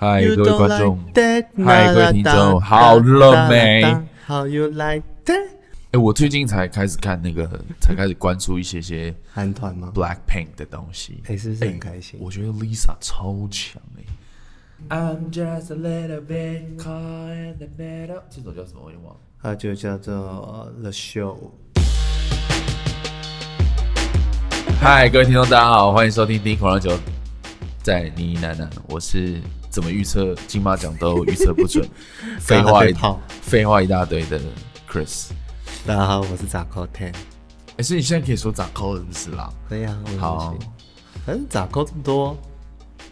[0.00, 0.96] 嗨，各位观众，
[1.64, 3.82] 嗨，各位听众，好了没
[4.28, 5.48] ？How you like that？
[5.90, 12.20] 哎，我最近才开始看那个，才开始关注一些些韩团吗？Blackpink 的东西，哎，是不是很开心？
[12.22, 14.04] 我觉得 Lisa 超强哎。
[14.88, 18.22] I'm just a little bit caught in the middle。
[18.30, 18.82] 这首叫什么？
[18.82, 19.20] 我忘了。
[19.42, 21.38] 它就叫做 The Show。
[24.80, 26.92] 嗨，各位听众，大家好，欢迎收听《第一口浪酒》。
[27.82, 29.40] 在妮妮奶奶，我是
[29.78, 31.88] 怎么预测金马奖都预测不准，
[32.42, 34.40] 废话一套，废话一大堆的
[34.90, 35.30] Chris。
[35.86, 37.14] 大家好，我是咋扣 Ten。
[37.76, 39.48] 哎，所以你现在可以说咋扣了，是不是啦？
[39.68, 40.52] 可以啊，好。
[41.24, 42.36] 反正杂扣这么多，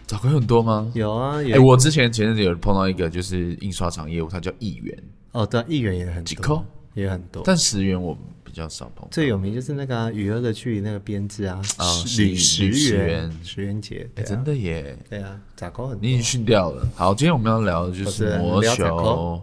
[0.09, 0.91] 咋扣很多吗？
[0.93, 5.05] 有啊，哎，我之前前阵子有碰到一个，就是印刷厂业务，它叫亿元。
[5.31, 8.19] 哦，对，亿元也很多，几扣也很多，但十元我。
[8.57, 16.89] 比较少碰，最有名就是那个《与恶的距离》那个编制啊，啊，十十元十元节，真的耶，对啊，咋高很，你已经训掉了。
[16.95, 19.43] 好，今天我们要聊的就是魔球，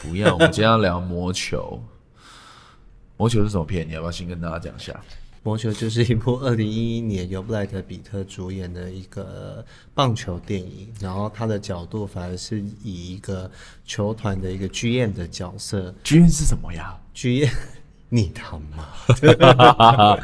[0.00, 1.78] 不要，我们今天要聊魔球。
[3.18, 3.86] 魔球是什么片？
[3.86, 4.98] 你要不要先跟大家讲一下？
[5.42, 13.50] 魔球就是一部二零一一年由布莱德比特主演的一个棒球电影，然后他的角度反而是以一个
[13.84, 15.94] 球团的一个剧院的角色。
[16.02, 17.52] 剧院是什么呀？GM。
[18.08, 18.86] 你他妈！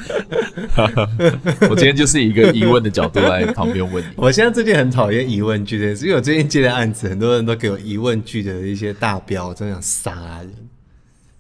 [1.69, 4.09] 我今天就是以一个疑问的角度来旁边问你。
[4.17, 10.55] 我现在最近很讨厌疑问句的，所以我最近接的案子，很多人都给我疑问句的一些大标，我真想杀人。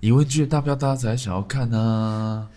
[0.00, 2.48] 疑问句的大标，大家才想要看啊？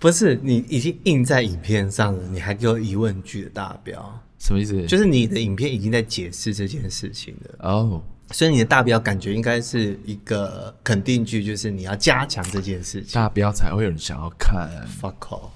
[0.00, 4.84] 不是，你已经印在影片上了，你还给我疑问句的大标，什么意思？
[4.86, 7.70] 就是你的影片已经在解释这件事情了。
[7.70, 8.02] 哦。
[8.32, 14.68] 所以你的大标感觉应该是一个肯定句，就是你要加强这件事情，大标才会有人想要看。
[15.00, 15.50] Fuck off，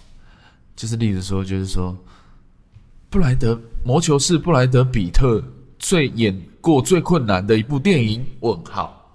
[0.76, 1.96] 就是例如说，就是说，
[3.08, 5.42] 布莱德魔球是布莱德比特
[5.78, 8.24] 最演过最困难的一部电影。
[8.40, 9.10] 问号，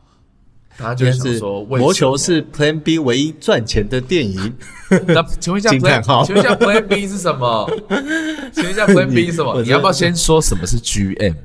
[0.78, 4.54] 他就是说，魔球是 Plan B 唯一赚钱的电影。
[5.08, 7.70] 那请问一下， Plan，请问一下 Plan B 是什么？
[8.54, 9.62] 请问一下 Plan B 是什么？
[9.64, 11.36] 你要不要先说什么是 GM？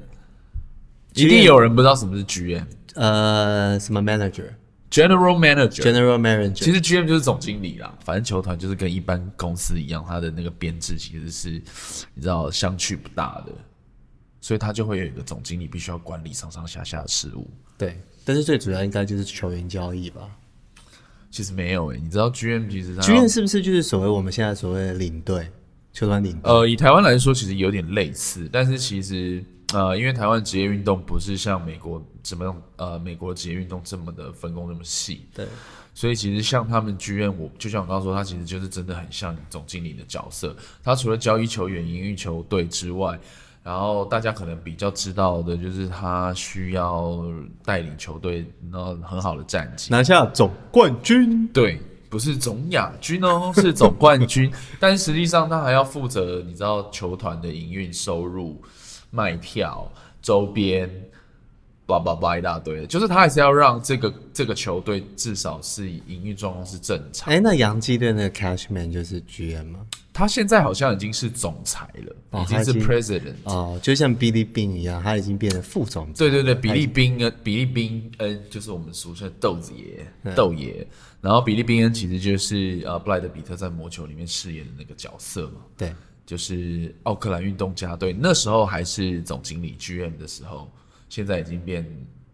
[1.16, 6.52] 一定有人不知道什么是 GM，呃，什么 manager，general manager，general manager。
[6.52, 11.50] 其实 GM 就是总经理啦，反正球团就是跟一般公司一样，它的那个编制其实是
[12.14, 13.52] 你知道相去不大的，
[14.40, 17.50] 所以他就会有一个总经理必须要管理上上下下的事务。
[17.78, 20.22] 对，但是最主要应该就是球员交易吧？
[21.30, 25.50] 其实没有诶、欸，你知道 GM 其实 GM 是不是就是所谓我们现在所谓的领队，
[25.96, 26.52] 球团领队？
[26.52, 29.42] 呃，以台湾来说，其实有点类似，但是其实。
[29.74, 35.44] 呃，因为台湾职业运动不是像美国怎么样，呃，美国职业运动这么的分工那么细，对，
[35.92, 40.54] 所以其实像他们剧院，我就像我刚刚说，他其实就是真的很像总经理的角色。
[40.84, 43.18] 他除了交易球员、营运球队之外，
[43.64, 47.24] 然后大家可能比较知道的就是他需要
[47.64, 51.48] 带领球队，然后很好的战绩，拿下总冠军。
[51.48, 54.52] 对，不是总亚军哦， 是总冠军。
[54.80, 58.62] 但实际上他还要负责，你知道球团的营运收入。
[59.10, 59.90] 卖票、
[60.20, 60.90] 周边，
[61.86, 67.32] 叭叭叭一大堆的，就是他还是要让这个这个球队至少是以营运状况是正常。
[67.32, 69.86] 哎、欸，那洋基队那个 Cashman 就是 GM 吗？
[70.12, 76.12] 他现在好像已经是总裁了，哦、已经是 President 哦，就像比利宾一样，他已经变成副总裁。
[76.18, 80.86] 对对对，比利宾恩，比利宾恩就是我们俗称的豆子爷，豆爷。
[81.20, 85.60] 然后比利宾恩其实就是呃布莱德比特在魔球里面饰演的那个角色嘛。
[85.76, 85.94] 对。
[86.24, 90.68] 就是奥克兰运动家队那时候还是总经理 GM 的时候，
[91.08, 91.86] 现在已经变，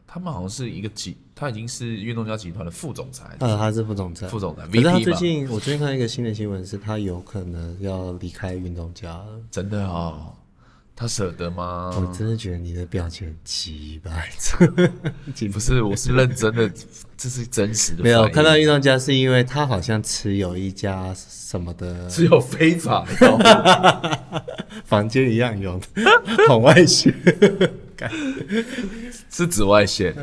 [0.06, 3.36] 他们好像是一个集，他已经是运动家集团的副总裁。
[3.40, 4.66] 呃，他是副总裁，副总裁。
[4.66, 9.26] 可是他最近，我最近看到一个新的新闻，是他有可能要离开运动家了。
[9.50, 10.34] 真的哦。
[10.94, 11.90] 他舍得吗？
[11.96, 14.28] 我真的觉得你的表情很奇怪，
[15.50, 16.70] 不是，我是认真的，
[17.16, 18.04] 这是真实的。
[18.04, 24.44] 没有看到运动家，是因为他好像持有一家什么的，持有非法的
[24.84, 25.86] 房间一样用的
[26.46, 27.12] 红外线，
[29.30, 30.14] 是紫外线。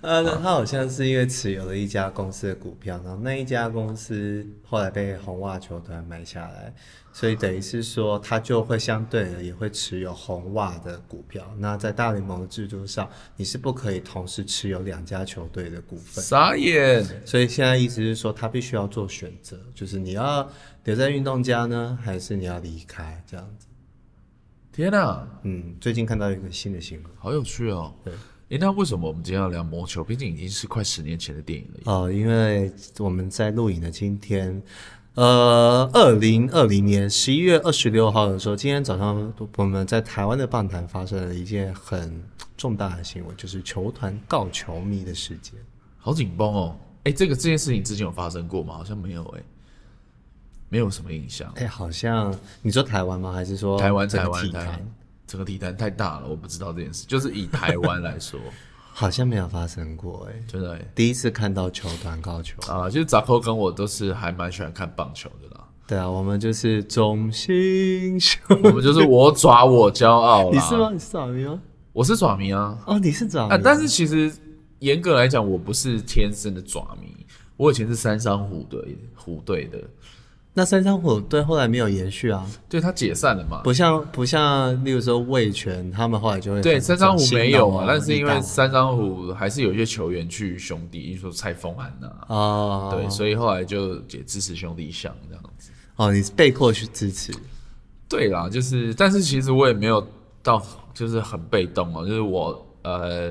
[0.00, 6.72] 呃， 他好像是因为持有了一家公司的股票，然后那一家公司后来被红袜球团买下来。
[7.10, 11.42] 所以等于是说，他就会相对的也会持有红袜的股票。
[11.58, 16.22] 那在大联盟的制度上，你是不可以同时持有两家球队的股份。
[16.22, 17.04] 傻眼。
[17.24, 20.48] 所以现在意思是说，他必须要做选择，就是你要
[20.84, 23.66] 留在运动家呢，还是你要离开这样子？
[24.78, 25.26] 天哪！
[25.42, 27.92] 嗯，最近看到一个新的新闻，好有趣哦。
[28.04, 28.14] 对。
[28.50, 30.04] 诶，那为什么我们今天要聊魔球？
[30.04, 31.92] 毕竟已经是快十年前的电影了。
[31.92, 34.62] 哦，因为我们在录影的今天。
[35.14, 42.22] 呃，二零二零年十一月二十六号的时候，今天早上我们在台湾的棒坛发生了一件很
[42.56, 45.54] 重大的新闻，就是球团告球迷的事件。
[45.96, 46.76] 好紧绷哦！
[47.02, 48.74] 哎，这个这件事情之前有发生过吗？
[48.74, 49.42] 好像没有哎，
[50.68, 51.52] 没有什么印象。
[51.56, 53.32] 哎，好像你说台湾吗？
[53.32, 54.08] 还是说台湾？
[54.08, 54.50] 台湾？
[54.50, 54.86] 台湾？
[55.26, 57.04] 整个体坛太大了，我不知道这件事。
[57.06, 58.38] 就是以 台湾来说。
[58.92, 62.90] 好像没有发生过哎、欸，真的、欸，第一次看到球团高球啊！
[62.90, 65.64] 就是扎克跟我都是还蛮喜欢看棒球的啦。
[65.86, 70.50] 对啊，我们就是中心球，我们就是我爪我骄傲。
[70.50, 70.90] 你是吗？
[70.92, 71.60] 你是爪迷吗？
[71.92, 72.76] 我是爪迷啊。
[72.86, 73.60] 哦，你是爪迷、啊啊。
[73.62, 74.32] 但是其实
[74.80, 77.24] 严格来讲，我不是天生的爪迷。
[77.56, 79.78] 我以前是三商虎队虎队的。
[80.58, 82.44] 那三商虎队后来没有延续啊？
[82.68, 83.60] 对，他解散了嘛？
[83.62, 87.84] 不像不像，例如说魏权，他们后来就会对三商虎没有啊。
[87.86, 95.70] 但是因为三商虎还是有一些球员去兄弟，例如说蔡丰安呐啊，对，所以后来就也支持兄弟象这样子。
[95.94, 97.32] 哦，你是被迫去支持？
[98.08, 100.04] 对啦，就是，但是其实我也没有
[100.42, 100.60] 到
[100.92, 103.30] 就是很被动哦，就是我呃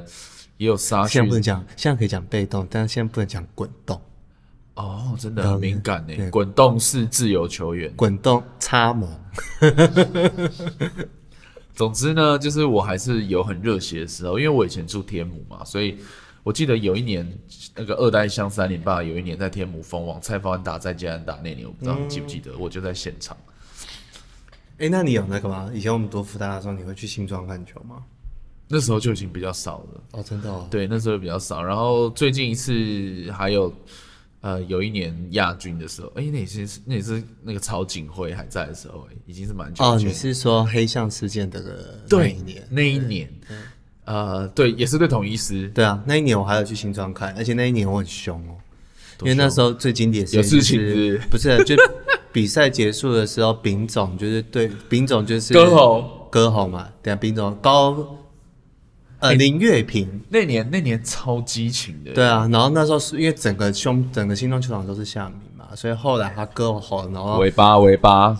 [0.55, 1.05] 也有杀。
[1.05, 3.99] 现在不能讲，现在可以讲被动，但是现在不能讲滚动。
[4.77, 6.29] 哦，真的很敏感呢！
[6.29, 9.09] 滚动式自由球员，滚动插门。
[11.73, 15.97] 总之呢，就是我还是有很热血的时候，因为我以前住天母嘛，所以
[16.43, 17.27] 我记得有一年
[17.75, 23.35] 那个二代乡三零八，有一年在天母封王，蔡方安打在建安打那年，我不知道你记不记得，嗯、我就在现场。
[24.73, 25.71] 哎、欸，那你有那个吗？
[25.73, 28.03] 以前我们读福大的时候，你会去新庄看球吗？
[28.67, 30.03] 那时候就已经比较少了。
[30.11, 30.67] 哦，真的哦。
[30.69, 31.63] 对，那时候比较少。
[31.63, 33.73] 然后最近一次还有。
[34.41, 39.83] 呃，有一年亚军的时候，哎、欸，那也是那也是那个曹景辉还在的时候，已经是蛮久。
[39.83, 42.67] 哦，你是说黑象事件的那一年？
[42.69, 43.29] 那一年，
[44.05, 45.67] 呃，对，也是对统一师。
[45.69, 48.55] 对啊，那一年我还有去新庄看，而且那一年我很凶哦，
[49.21, 51.63] 因为那时候最经典的有事情是不是？
[51.63, 51.75] 就
[52.31, 58.16] 比赛结束的时候，丙总就是对丙总就是歌喉歌喉嘛，等下丙总高。
[59.19, 60.21] 呃，林月平。
[60.29, 68.37] 那年那年超激情的，对啊，然后那时候是因为整个胸整个新庄球场都是夏明嘛，所以后来他割喉，然后尾巴尾巴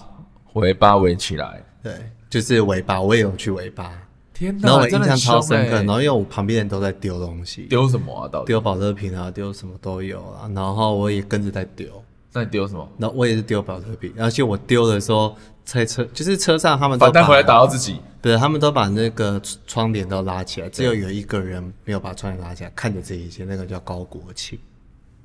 [0.53, 1.93] 尾巴围起来，对，
[2.29, 3.91] 就是尾巴，我也有去尾巴，
[4.33, 8.27] 天哪，然后我印象超深刻，然后因为我旁边人都在丢东西，丢什么啊？
[8.27, 8.47] 到底？
[8.47, 12.03] 丢保乐瓶啊，丢什么都有啊，然后我也跟着在丢，
[12.33, 12.89] 那你丢什么？
[12.97, 15.35] 然后我也是丢保特瓶，而且我丢的时候。
[15.67, 24.57] 在车就是车上，他们都把回来打到自己，对，他们都把那个窗帘都拉起来，只有有一个人没有把窗帘拉起来，看着这一切，那个叫高国庆。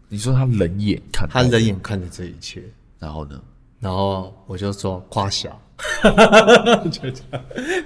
[0.08, 2.60] 你说他冷眼看，他冷眼看着这一切，
[2.98, 3.40] 然后呢？
[3.78, 5.56] 然后我就说夸小，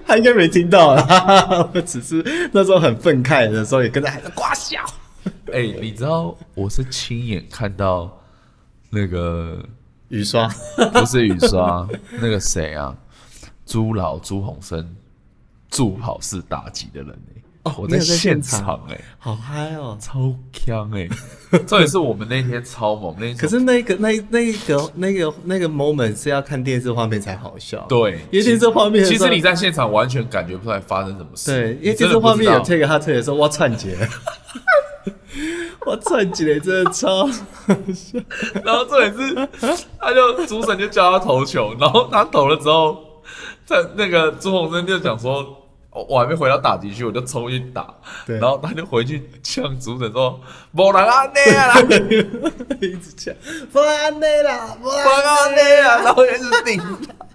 [0.07, 2.25] 他应该没听到啦，我只是
[2.55, 4.81] 那时候很愤慨的时候，也跟着喊着夸小。
[5.49, 8.19] 哎、欸，你知道我是亲眼看到
[8.91, 9.65] 那个。
[10.09, 10.49] 雨刷
[10.93, 11.85] 不是雨刷，
[12.23, 12.97] 那个谁啊？
[13.67, 14.95] 朱老朱鸿生
[15.69, 17.43] 助跑是打击的人哎、欸！
[17.65, 21.09] 哦，我在现场哎、欸，好嗨哦，超强哎、
[21.51, 21.59] 欸！
[21.67, 23.37] 这也是我们那天超猛那天。
[23.37, 27.85] 可是那个那那个那个那个 moment 是要看电视画面才好笑。
[27.89, 31.51] 对，因为电视画面其实你在现场完全感觉不出来发生什么事。
[31.51, 33.99] 对，因为电视画面有这个他退的时候我串节。
[35.87, 38.19] 我串起来真的超笑，
[38.65, 39.49] 然后这也是，
[40.01, 43.23] 他就主审就叫他投球，然后他投了之后，
[43.65, 45.47] 在那个朱鸿生就讲说，
[45.91, 47.87] 我还没回到打击区，我就冲去打，
[48.27, 50.41] 然后他就回去呛主审说，
[50.73, 51.81] 没人安内啦，
[52.81, 53.33] 一直呛，
[53.73, 56.83] 没人安内啦，没人安内啦，然后一直顶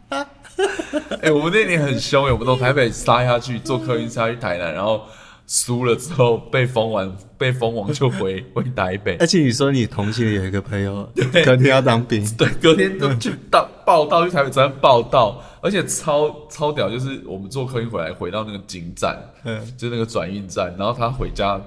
[0.09, 5.05] 他，哎、欸，我们那年很凶，我们从台北杀下去，坐客运杀去台南，然后。
[5.53, 9.17] 输了之后被封完，被封王就回回台北。
[9.17, 11.05] 而且你说你同系有一个朋友，
[11.43, 21.61] 隔天要当兵，对，隔天就去当报到，去台北站报道，而且超超屌，就是我们坐客运回来，回到那个警站，嗯，就是那个转运站，然后他回家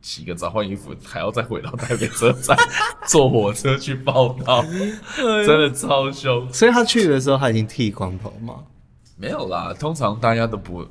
[0.00, 2.56] 洗个澡换衣服，还要再回到台北车站
[3.06, 4.64] 坐火车去报道，
[5.14, 6.50] 真的超凶。
[6.50, 8.54] 所以他去的时候他已经剃光头吗？
[9.18, 10.86] 没有啦，通常大家都不。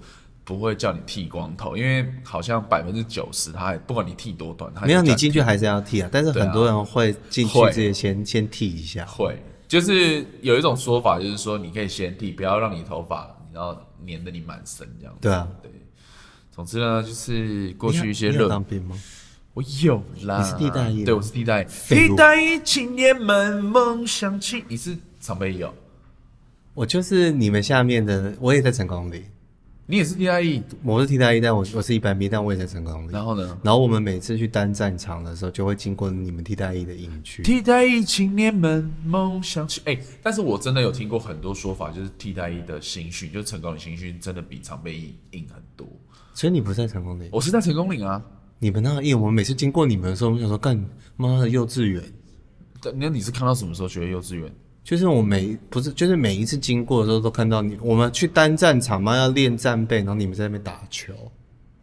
[0.45, 6.09] 不会叫你剃光头，因为好像百分之九十，他还不管你剃多短，他没有你进去还是要剃啊。
[6.11, 9.03] 但是很多人会进去之前先先剃一下。
[9.07, 9.37] 会，
[9.67, 13.75] 就是有一种说法，就是说你可以先剃，不要让你头发然后
[14.07, 15.21] 粘得你满身这样子。
[15.21, 15.71] 对啊，对。
[16.51, 18.47] 总之呢，就是过去一些热。
[18.47, 18.95] 当兵吗？
[19.55, 20.41] 我有啦。
[20.41, 21.03] 你是替代役？
[21.03, 21.65] 对，我是替代役。
[21.87, 25.65] 替代役青年们梦想起，你是常备役？
[26.73, 29.25] 我就是你们下面的，我也在成功里。
[29.87, 33.11] 你也是替代役，我是替代役，但我我是一般兵，但我也在成功岭。
[33.11, 33.55] 然后呢？
[33.61, 37.43] 然后我们每次去单战场的时候，就会经过你们替代役的营区。
[37.43, 45.87] 替代役青年们梦想起，哎、欸，但是我真的有听过很多说法，就是替代役的新训，就是成功的新训，真的比常备役硬很多。
[46.33, 47.29] 所以你不在成功岭？
[47.31, 48.19] 我是在成功岭啊。
[48.57, 50.83] 你们那个营，我们每次经过你们的时候，我们想说，干
[51.15, 52.03] 妈的幼稚园。
[52.95, 54.51] 那你是看到什么时候觉得幼稚园？
[54.85, 57.75] 就是我每不是，就是每一次经过的时候都看到你。
[57.81, 61.11] 我们去单战场嘛，要练战备，然后你们在那边打球。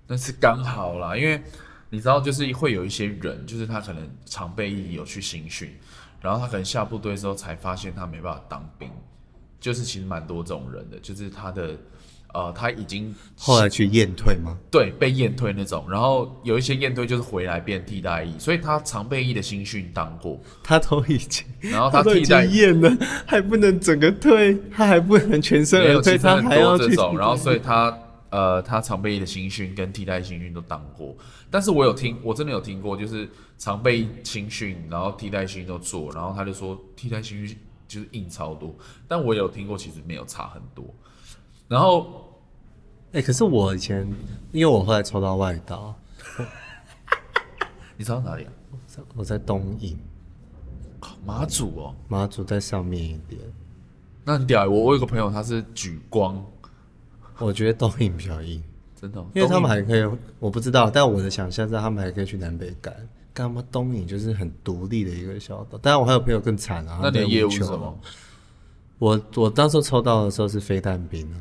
[0.07, 1.43] 那是刚好啦，因为
[1.91, 5.75] 你知道，就是会有一些人，就是他可能常备役有去新训，
[6.21, 8.89] 然后他可能下部队之后才发现他没办法当兵，
[9.61, 11.77] 就是其实蛮多这种人的，就是他的。
[12.33, 14.57] 呃，他已经后来去验退吗？
[14.71, 15.85] 对，被验退那种。
[15.91, 22.91] 然后有一些验退就是回来变替代役，所以他常备役的新训当过，他都已经，然后他替代验了，
[23.27, 27.19] 还不能整个退，他还不能全身而退，他还要这种。
[27.19, 27.99] 然后所以他
[28.31, 31.15] 呃，他常备役的新训跟替代新训都当过。
[31.51, 37.55] 但是我有听，我真的有听过，就是常备新训，然后替代新训都做，然后他就说替代新训
[37.87, 38.75] 就是硬超多。
[39.07, 40.83] 但我有听过，其实没有差很多。
[41.69, 42.22] 然后，
[43.13, 44.11] 哎、欸，可是我以前，
[44.53, 45.95] 因为我后来抽到外岛，
[47.99, 48.53] 你抽到哪里啊？
[48.71, 49.99] 我在我在东引，
[51.27, 53.39] 马祖哦，马祖在上面一点。
[54.25, 56.43] 那很屌，我我有个朋友他是举光，
[57.39, 58.63] 我觉得东引比较硬，
[58.99, 62.95] 真的、哦，因为他们还可以，我不知道，但我的想象是他们还可以去南北干。
[63.35, 67.01] 干嘛东引就是很独立的一个小岛，当然我还有朋友更惨啊。
[67.03, 67.99] 那你的业务是什么？
[68.99, 71.37] 我我当时抽到的时候是飞弹兵啊。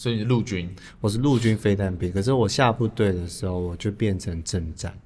[0.00, 2.10] 所以你是陆军，我是陆军飞弹兵。
[2.10, 4.98] 可是我下部队的时候，我就变成正战。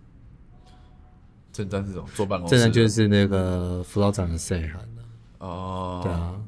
[1.53, 4.89] 正战是什么坐办公室，政战就是那个辅导长的岁寒
[5.39, 6.41] 哦，对啊。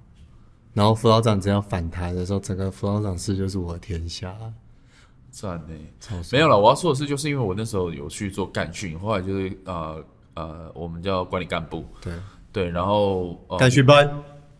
[0.74, 4.32] 然后辅导长只要反台的时候，整个辅导长室就是我的天下。
[5.32, 5.74] 赞呢，
[6.30, 6.56] 没有了。
[6.56, 12.14] 我要说的是，就是因为我那时候有去做干训，后来就是呃呃，我们叫管理干部，对
[12.52, 14.08] 对，然后干训班，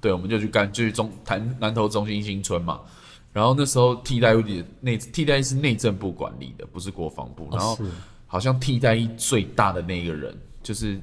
[0.00, 2.80] 对，我们就去干，就去中潭南投中心新村嘛。
[3.36, 7.46] 然后那时候替代役内替代役是内政部管理的，不是国防部。
[7.52, 7.78] 然后
[8.26, 10.98] 好像替代役最大的那个人就是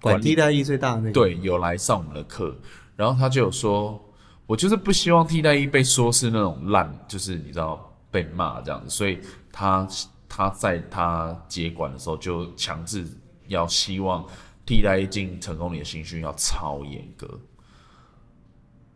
[0.00, 2.56] 管替代役最大的那个，对，有来上我们的课。
[2.96, 4.02] 然后他就有说，
[4.46, 8.88] 我就是不希望替代役被说是那种烂，就是你知道被骂这样子。
[8.88, 9.18] 所以
[9.52, 9.86] 他
[10.26, 13.06] 他在他接管的时候就强制
[13.46, 14.24] 要希望
[14.64, 17.38] 替代役进成功里的新训要超严格。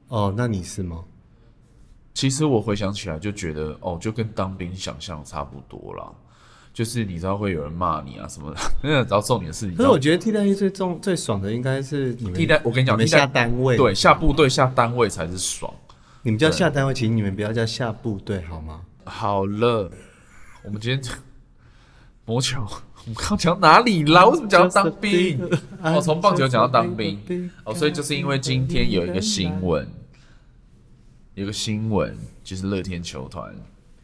[0.08, 1.04] 哦，那你是吗？
[2.14, 6.10] 其实我回想起来就觉得，哦，就跟当兵想象差不多啦。
[6.74, 9.76] 就是你知道会有人骂你啊什么的，那 然后重点的是你。
[9.76, 12.58] 可是我觉得替代役最重最爽的应该是你们替代。
[12.64, 15.70] 我跟你讲，你们下单位对下部队下单位才是爽。
[16.22, 18.80] 你们叫下单位，请你们不要叫下部队好吗？
[19.04, 19.90] 好了，
[20.64, 21.14] 我们今天
[22.24, 24.24] 魔球，我们刚讲哪里啦？
[24.26, 25.38] 为什么讲到当兵？
[25.82, 27.50] 我， 从棒球讲到当兵。
[27.64, 29.86] 哦，所以就是因为今天有一个新闻。
[31.34, 33.54] 有个新闻就是乐天球团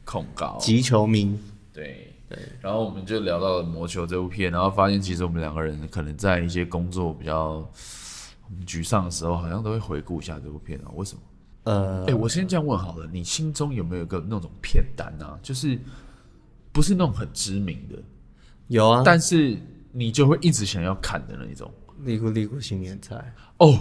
[0.04, 1.38] 控告集球迷，
[1.73, 7.70] 对对，然后我们就聊到了魔球这部片，然后发现其实我们两个人可能在一些工作比较
[8.66, 10.90] 沮丧的时候，好像都会回顾一下这部片啊。
[10.94, 11.20] 为什么？
[11.64, 15.38] 呃，哎，我先这样问好了，你心中有没有一个那种片单啊？
[15.42, 15.78] 就是
[16.73, 18.02] 不是那种很知名的，
[18.68, 19.58] 有啊，但是
[19.92, 21.70] 你就会一直想要看的那种。
[22.04, 23.78] 立谷立谷新年菜哦，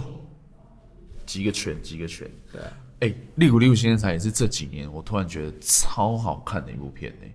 [1.24, 2.60] 几个拳，几个拳，对。
[3.00, 7.34] 哎、欸，《利古利古新天才》也是这几年我突然觉得超好看的一部片呢、欸。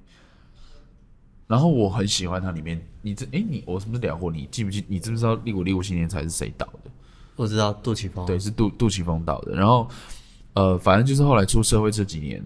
[1.47, 4.29] 然后我很喜欢它里面，你这哎、欸，你我是不是聊过？
[4.29, 4.83] 你记不记？
[4.89, 6.91] 你知不知道《利古利古新天才》是谁导的？
[7.37, 9.55] 我知道杜琪峰，对，是杜杜琪峰导的。
[9.55, 9.87] 然后
[10.53, 12.43] 呃，反正就是后来出社会这几年，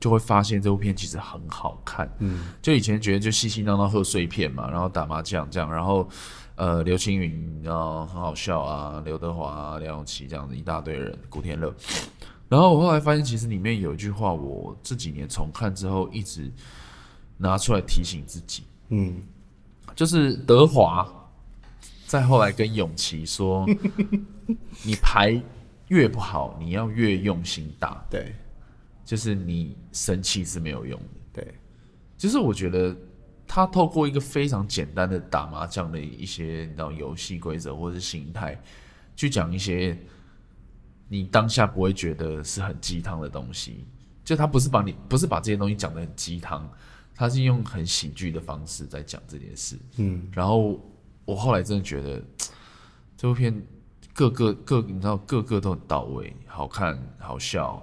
[0.00, 2.10] 就会发现这部片其实很好看。
[2.18, 6.08] 嗯，就以前觉得就细细闹闹贺岁片嘛，然后打麻将这样，然后。
[6.56, 11.74] 呃，刘青云，然后很好笑啊，刘德华啊，梁咏琪这样子一大堆人，古天乐。
[12.48, 16.50] 然后我后来发现，其实里面有一句话，我这几年重看之后，一直
[17.36, 18.62] 拿出来提醒自己。
[18.88, 19.22] 嗯，
[19.94, 21.06] 就是德华
[22.06, 23.66] 再后来跟永琪说
[24.82, 25.38] ：“你牌
[25.88, 28.34] 越不好，你要越用心打。”对，
[29.04, 31.42] 就是你生气是没有用的。
[31.42, 31.54] 对，
[32.16, 32.96] 就是我觉得。
[33.46, 38.60] 他透过一个非常简单的打麻将的一些那种游戏规则或者是形态，
[39.14, 39.96] 去讲一些
[41.08, 43.86] 你当下不会觉得是很鸡汤的东西。
[44.24, 46.68] 就他不是把你不是把这些东西讲得很鸡汤，
[47.14, 49.78] 他是用很喜剧的方式在讲这件事。
[49.98, 50.80] 嗯，然后
[51.24, 52.20] 我后来真的觉得
[53.16, 53.64] 这部片
[54.12, 57.80] 各个各你知道各个都很到位，好看、好笑、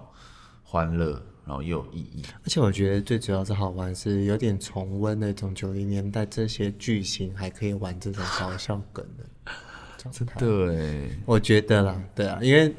[0.63, 2.23] 欢乐，然后又有意义。
[2.43, 9.25] 而且我觉得最主要是好玩，是有点重温那种九零年代这些巨星还可以玩这种搞笑梗的。
[10.37, 12.75] 对，我觉得啦，对啊，因为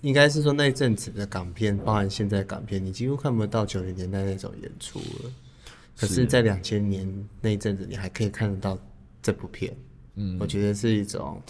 [0.00, 5.30] 应该是说那阵子的港片，包含现在港片，你几乎看不到九零年代那种演出了。
[5.98, 8.78] 可是，在两千年那一阵子，你还可以看得到
[9.20, 9.74] 这部片。
[10.14, 11.42] 嗯，我觉得是一种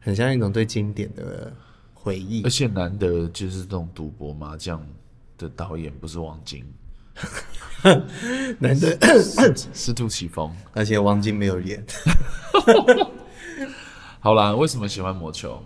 [0.00, 1.52] 很像一种对经典的
[1.94, 2.42] 回忆。
[2.42, 4.84] 而且难得就是这种赌博麻将
[5.42, 6.64] 的导演不是王晶，
[8.58, 8.96] 难得
[9.74, 11.84] 是杜琪峰， 而且王晶没有演。
[14.20, 15.62] 好啦，为什么喜欢魔球？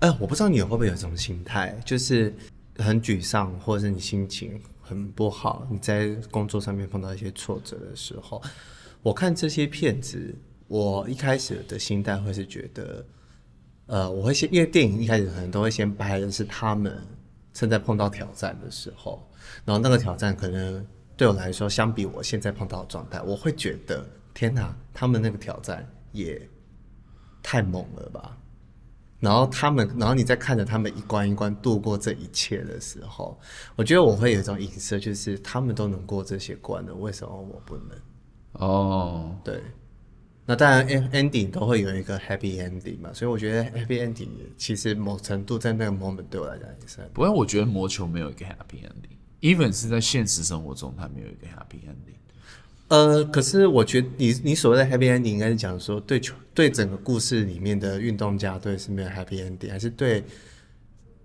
[0.00, 2.34] 哎、呃，我不知道你会不会有这种心态，就是
[2.76, 4.60] 很沮丧，或者是你心情。
[4.80, 8.42] 很不好，你在工作上面碰到一些挫折的时候，
[9.02, 10.34] 我看这些片子，
[10.66, 13.04] 我一开始的心态会是觉得，
[13.84, 16.98] 呃，我会先，因为电影一开始可能都会先拍的是他们
[17.58, 19.28] 正在碰到挑战的时候，
[19.64, 20.86] 然后那个挑战可能
[21.16, 26.48] 对我来说，相比我现在碰到的状态，我会觉得，天哪，他们那个挑战也
[27.42, 28.38] 太猛了吧。
[29.18, 33.36] 然后他们，然后你在看着他们一关一关度过这一切的时候，
[33.74, 37.98] 我觉得我会有一种影射，就是他们都能过这些关了，为什么我不能？
[38.52, 39.60] 哦，对。
[40.50, 47.06] 那当然，ending 都会有一个 happy ending 嘛，所以我觉得 happy ending 其实某程度在那个 moment 对我来讲也是。
[47.12, 52.16] 不过我觉得魔球没有一个 happy ending，even 是在现实生活中，它没有一个 happy ending。
[52.88, 60.24] 呃，可是我觉得你你所谓的 happy ending 应该是讲说对球对整个故事里面的运动家队是没有 happy ending，还是对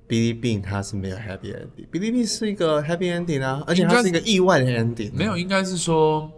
[0.10, 5.13] Billy Beane 他是没有 happy ending？Billy Beane 是一个 happy ending 啊，而且它是一个意外的 ending。
[5.13, 6.30] 没有，应该是说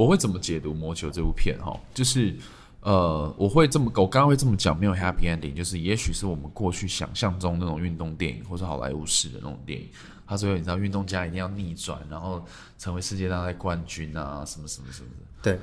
[0.00, 1.78] 我会怎么解读《魔球》这部片哈？
[1.92, 2.34] 就是
[2.80, 9.88] 呃，我会这么我刚刚会这么讲，没有 happy ending，就是也许是我们过去想象中那种运动电影或是好莱坞式的那种电影。
[10.26, 12.42] 他说：“你知道运动家一定要逆转，然后
[12.78, 15.26] 成为世界大赛冠军啊，什么什么什么的。
[15.42, 15.58] 对，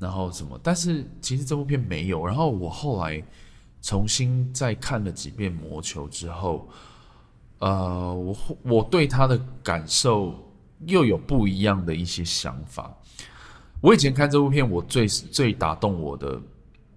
[0.00, 0.58] 然后什么？
[0.64, 2.26] 但是其实这部片没有。
[2.26, 3.22] 然后我后来
[3.82, 6.68] 重新再看了几遍《魔球》之后，
[7.60, 10.34] 呃，我我对他的感受
[10.86, 12.92] 又有不一样的一些想法。
[13.80, 16.40] 我以前看这部片，我最最打动我的，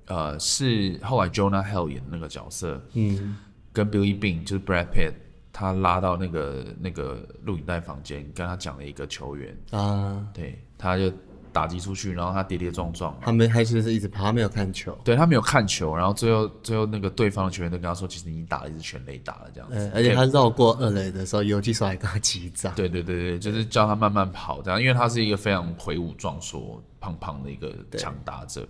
[0.07, 3.37] 呃，是后来 Jonah Hill 演的那个角色，嗯，
[3.71, 5.13] 跟 Billy Beane 就是 Brad Pitt。”
[5.51, 11.11] 他拉到那个那个录影带房间，跟他讲了一个球员啊，对，他就
[11.51, 28.67] 打击出去，然后他跌跌撞撞，他们还是是一直跑，他没有看球，对他没有看球，然后最后最后那个对方的球员都跟他说，其实你打了一支全垒打了这样子，嗯，而且他绕过二垒的时候，游击手还跟他击掌，对对对对，就是叫他慢慢跑这样，因为他是一个非常魁梧壮硕、胖胖的一个强打者。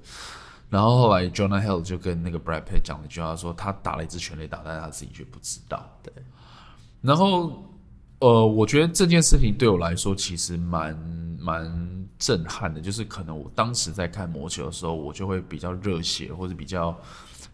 [0.69, 6.13] 然后后来 Jonah Hill 就跟那个 Brad Pitt 讲了一句话，说他打了一支全垒打，但是他自己却不知道，对。
[7.01, 7.63] 然后，
[8.19, 10.93] 呃，我觉得这件事情对我来说其实蛮
[11.39, 16.97] 蛮震撼的，就是可能我当时在看魔球的时候，我就会比较热血，或者比较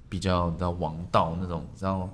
[0.09, 2.09] 比较的王道那种，然后，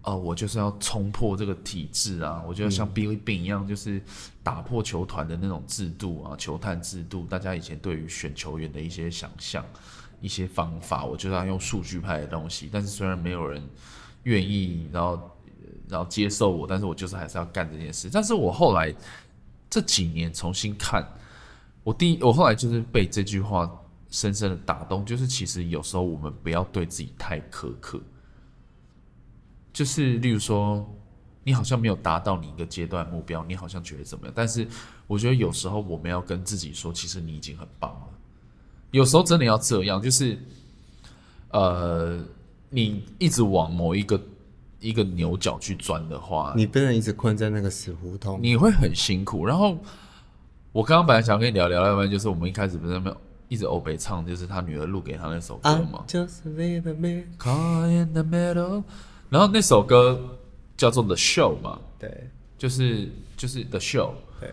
[0.00, 4.02] 呃，我就是要冲破这个体制啊，我就要像 Billy Beane 一样，就是
[4.42, 9.62] 打破球团的那种制度啊，球探制度，大家以前对于选球员的一些想象、
[10.22, 13.62] 一些方法，我就要用数据派的东西，但是虽然没有人
[14.22, 15.20] 愿意，然后。
[15.90, 18.08] 然后接受我，但是我就是还是要干这件事。
[18.12, 18.94] 但是我后来
[19.68, 21.06] 这几年重新看，
[21.82, 23.70] 我第一，我后来就是被这句话
[24.10, 28.00] 深深的打动，就是其实有时候我们不要对自己太苛刻。
[29.72, 30.88] 就是例如说，
[31.44, 34.32] 你好像没有达到你一个阶段目标，你好像觉得怎么样？
[34.34, 34.66] 但是
[35.06, 38.08] 我觉得有时候我们要跟自己说，其实你已经很棒了。
[38.90, 40.38] 有时候真的要这样，就是
[41.50, 42.22] 呃，
[42.68, 44.20] 你一直往某一个。
[44.80, 49.44] 一个牛角去钻的话，你不能一直困在那个死胡同，你会很辛苦。
[49.44, 49.78] 然后
[50.72, 53.16] 我刚刚本来想跟你聊聊，要不然就是我们一开始不是没有
[53.48, 56.02] 一直欧北唱，就是他女儿录给他那首歌嘛。
[56.08, 56.82] Just in
[58.12, 58.82] the middle，
[59.28, 60.38] 然后那首歌
[60.76, 64.50] 叫做 The Show 嘛，对，就是就是 The Show，对，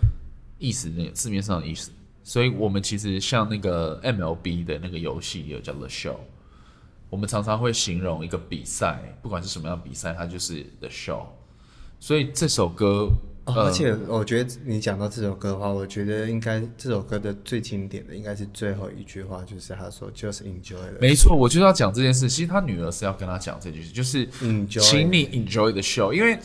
[0.59, 1.91] 意思那个字面上的意思。
[2.23, 6.17] 所以我们其实像那个 MLB 的那个游戏也有叫 The Show。
[7.09, 11.21] 我们常常会形容一个比赛，不管是什么样的比赛，它就是 the show。
[11.99, 13.09] 所以这首歌，
[13.45, 20.75] 哦呃、而且我觉得你讲到这首歌的话，我觉得应该这首歌的最经典的应该是最后一句话，就是他说 “just enjoy”。
[20.99, 22.29] 没错，我就是要讲这件事。
[22.29, 26.11] 其实他女儿是要跟他讲这句，就是 enjoy，请你 enjoy the show。
[26.11, 26.37] 因为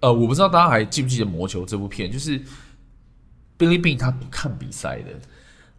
[0.00, 2.38] 呃，我不知道大家还记不记得《魔球》这部片，就是
[3.58, 5.12] Billy Beane 他不看比赛的，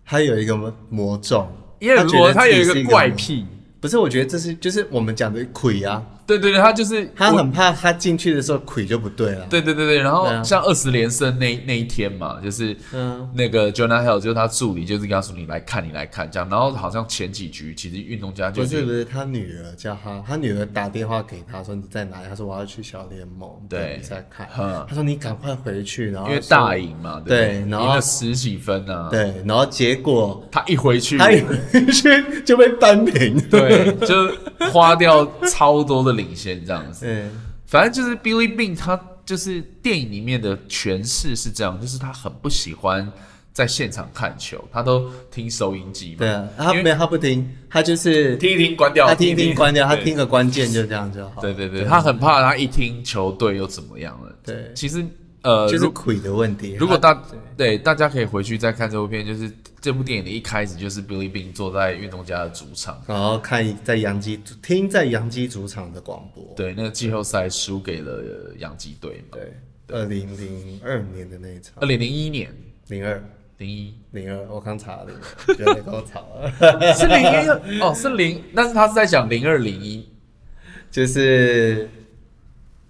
[0.04, 0.58] 他有一个
[0.90, 1.48] 魔咒，
[1.80, 3.46] 因为如果他有一个怪癖。
[3.82, 6.06] 不是，我觉得这是就是我们讲的亏啊，
[6.38, 9.46] 对对对，他就是他很怕他进去的时候腿就不对了。
[9.50, 22.22] 对对对对，然后像二十连胜那那一天嘛，就是嗯，那个 Jonah Hill 就是他助理，就是跟他说你来看你来看这样，然后好像前几局其实运动家就是、他女儿叫他，他女儿打电话给他说你在哪？
[22.22, 22.28] 里？
[22.30, 24.48] 他说我要去小联盟对比赛看。
[24.88, 31.58] 他说你赶快回去，然后因为大赢嘛，对，然后赢了十几分呢、啊，对，然后结果他一回去，他一回
[31.92, 34.16] 去就被扳平，对，就
[34.72, 37.06] 花掉超多的领先这样子。
[37.08, 37.32] 嗯，
[37.66, 43.12] 反正就是 Billy Beane，他就是电影里面的诠释是这样，就是他很不喜欢
[43.52, 46.18] 在现场看球，他都听收音机嘛。
[46.20, 51.42] 对啊，他没有，他不听，他就是听一听关掉，他听一听关掉，他听个关键就这样就好。
[51.42, 54.36] 对对对，他很怕他一听球队又怎么样了。
[54.44, 55.06] 对，其实。
[55.44, 56.76] 呃，就是腿的问题。
[56.80, 57.14] 如果大
[57.58, 66.54] 对，对大家可以回去再看这部片，就是这部电影的一开始就是 Billy Beane 坐在运动家的主场，然后看在洋基听在洋基主场的广播。
[66.56, 69.38] 对，那个季后赛输给了洋基队嘛。
[69.38, 69.54] 对，
[69.88, 71.74] 二零零二年的那一场。
[71.78, 72.56] 二零零一年，
[72.90, 73.24] 零二
[73.58, 75.08] 零一零二，我刚查了，
[75.48, 76.52] 觉得你跟我吵了。
[76.94, 80.08] 是零一哦，是零，但是他是在讲零二零一，
[80.92, 81.90] 就是。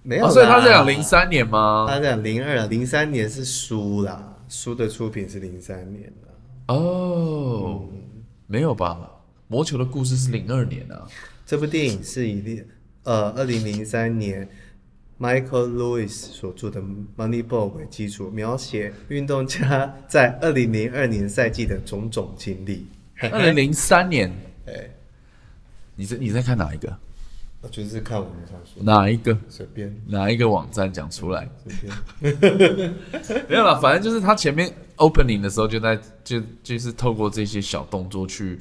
[0.04, 1.86] 没有、哦，所以他是讲零三年吗？
[1.88, 6.12] 他讲零二啊，零三年是书啦，书的出品是零三年
[6.68, 8.00] 哦、嗯，
[8.48, 9.10] 没有吧？
[9.48, 11.08] 魔球的故事是零二年啊。
[11.46, 12.64] 这部电影是以
[13.04, 14.48] 呃二零零三年
[15.20, 16.82] Michael Lewis 所著的
[17.18, 22.88] 《Moneyball》为基础，描写运动家在二零零二年赛季的种种经历。
[23.32, 24.32] 二零零三年，
[24.66, 24.90] 哎，
[25.96, 26.98] 你在你在看哪一个？
[27.62, 29.38] 我就是看我们想说哪一个？
[29.48, 29.96] 随便。
[30.08, 31.48] 哪一个网站讲出来？
[31.64, 32.94] 随便。
[33.48, 38.58] 没有啦，反正就是他前面 opening 的时候就在就就是透过这些小动作去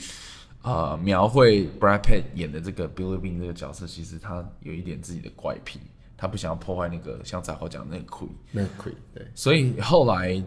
[0.62, 5.80] 呃描绘 Brad Pitt 演的这个 Billy Beane 这个角色，其实他有一点自己的怪癖，
[6.18, 10.42] 他不想要破坏那个像翟豪讲的那个 queen 那个 queen 对，所以后来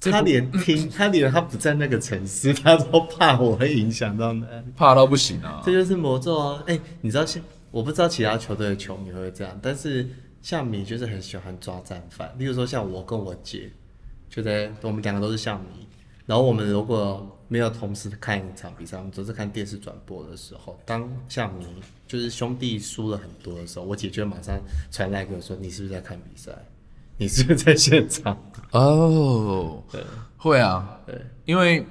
[0.00, 4.46] 他连听 他连他不在那个城市，他都怕我会影响到那
[4.76, 6.64] 怕到不行啊，这就是魔咒啊！
[6.66, 10.08] 哎、欸，你知道现我不知道其他球队的球迷会不会这样，但是
[10.40, 12.32] 像迷就是很喜欢抓战犯。
[12.38, 13.70] 例如说，像我跟我姐，
[14.30, 15.86] 就在我们两个都是像迷，
[16.24, 21.66] 然后我们如果没有同时看一场比赛，我们只是看电视转播的时候，当像迷
[22.06, 24.58] 就是兄弟输了很多的时候，我姐就会马上
[24.90, 26.52] 传来给我说：“你是不是在看比赛？
[27.18, 28.36] 你是不是在现场？”
[28.72, 30.02] 哦，对，
[30.36, 31.84] 会啊，对，因为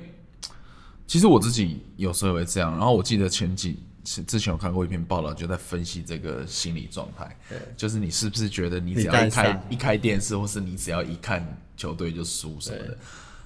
[1.06, 2.72] 其实我自己有时候也会这样。
[2.72, 3.78] 然后我记得前几。
[4.06, 7.36] 是之前有看过一篇报道，就在分析这个心理状态。
[7.50, 11.44] 对，就是你是不是觉得你只要一开一开电视，或是你只要一看
[11.76, 12.98] 球队就输什么的？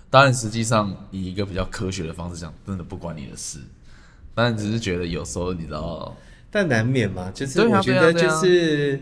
[0.09, 3.59] 当然，实际上以一个比较科学的方式讲，真的不关你的事。
[4.35, 6.17] 当然，只是觉得有时候你知道，
[6.51, 7.31] 但难免嘛。
[7.33, 9.01] 就是我觉得就是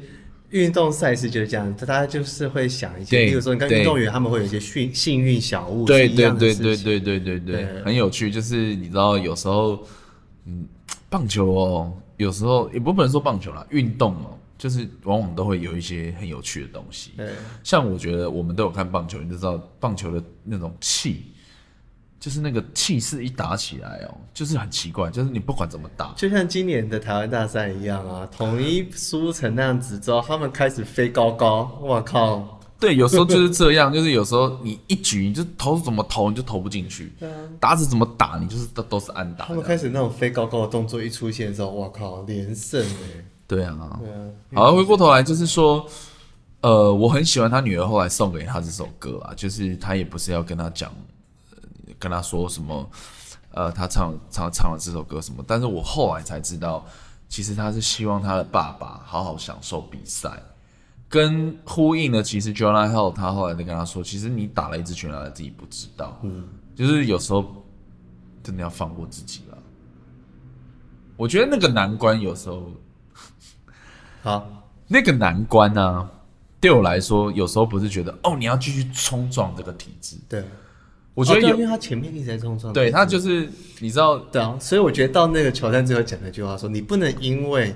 [0.52, 8.30] 运动赛事就是这样，大家就是会想一些，比如说你看运动员他们会有一些幸幸运小物，对对对对对对对对，很有趣。
[8.30, 9.84] 就是你知道有时候，
[10.46, 10.68] 嗯。
[11.10, 17.12] 棒球哦，有时候也不不能说棒球啦，运动哦，就是往往都会有一些很有趣的东西。
[17.64, 21.32] 像我觉得我们都有看棒球，你就知道棒球的那种气，
[22.20, 32.57] 就是那个气势一打起来哦，就是很奇怪，就是你不管怎么打，就像今年的台湾大赛一样啊，统一输成那样子之后，他们开始飞高高，我靠！
[32.80, 37.26] 对，有时候就是这样，就是有时候你一举你就投怎么投你就投不进去，啊，
[37.60, 39.46] 打死怎么打你就是都都是安打。
[39.46, 43.26] 他们开始那种飞高高的动作一出现的时候，哇靠，连胜哎！
[43.48, 44.30] 对啊，对啊。
[44.54, 45.88] 好，回过头来就是说，
[46.62, 50.92] 呃，我很喜欢他女儿后来送给他这首歌啊，就是他也不是要跟他讲，
[51.98, 52.88] 跟他说什么，
[53.54, 56.86] 呃，他唱唱唱了这首歌什么，但是我后来才知道，
[57.28, 60.30] 其实他是希望他的爸爸好好享受比赛。
[61.10, 67.46] 跟呼应的，其实 Jonah Hill 他后来就跟他说，其实你打了一支拳，他，自己不知道，嗯，就是有时候
[68.44, 69.58] 真的要放过自己了。
[71.16, 72.70] 我觉得那个难关有时候，
[74.22, 76.12] 好，那个难关呢、啊，
[76.60, 80.44] 对我来说有时候不是觉得哦，你要继续冲撞这个体制，对，
[81.14, 87.74] 我觉得有、哦、因为他前面一直在冲撞，对他就是你知道，对啊，所以我觉得到那个乔丹最后讲那句话说，你不能因为。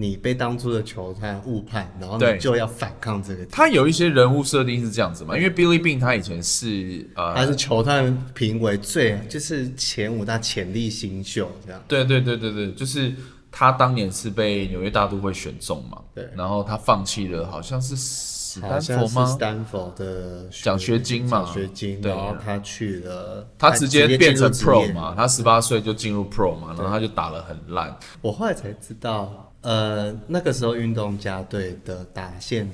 [0.00, 3.44] 你被当初的球探误判，然后你就要反抗这个。
[3.46, 5.36] 他有一些人物设定是这样子嘛？
[5.36, 11.78] 因为 Billy Beane 他以前是呃，他是球探评为最就是前五大潜力新秀这样。
[11.86, 13.12] 对对对对对，就是
[13.52, 15.98] 他当年是被纽约大都会选中嘛。
[16.14, 16.26] 对。
[16.34, 19.26] 然后他放弃了，好像是史丹佛吗？
[19.26, 21.42] 斯丹佛的奖学金嘛。
[21.42, 22.00] 奖学金。
[22.00, 25.12] 然后他去了，他直接变成 Pro 嘛？
[25.14, 26.68] 他十八岁就进入 Pro 嘛？
[26.68, 27.94] 然后他就打了很烂。
[28.22, 29.48] 我后来才知道。
[29.62, 32.68] 呃，那个时候运动家队的打线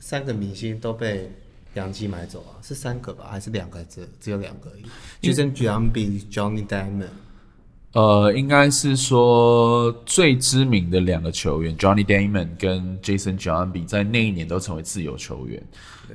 [0.00, 1.30] 三个明星都被
[1.74, 3.84] 杨基买走啊，是三个吧，还是两个？
[3.84, 4.84] 只只有两个而已。
[5.32, 7.08] Jason Giambi、Johnny Damon。
[7.92, 15.62] 呃，应该是说最知名的两个球员，Johnny Damon 跟 Jason Giambi 在那一年都成为自由球员。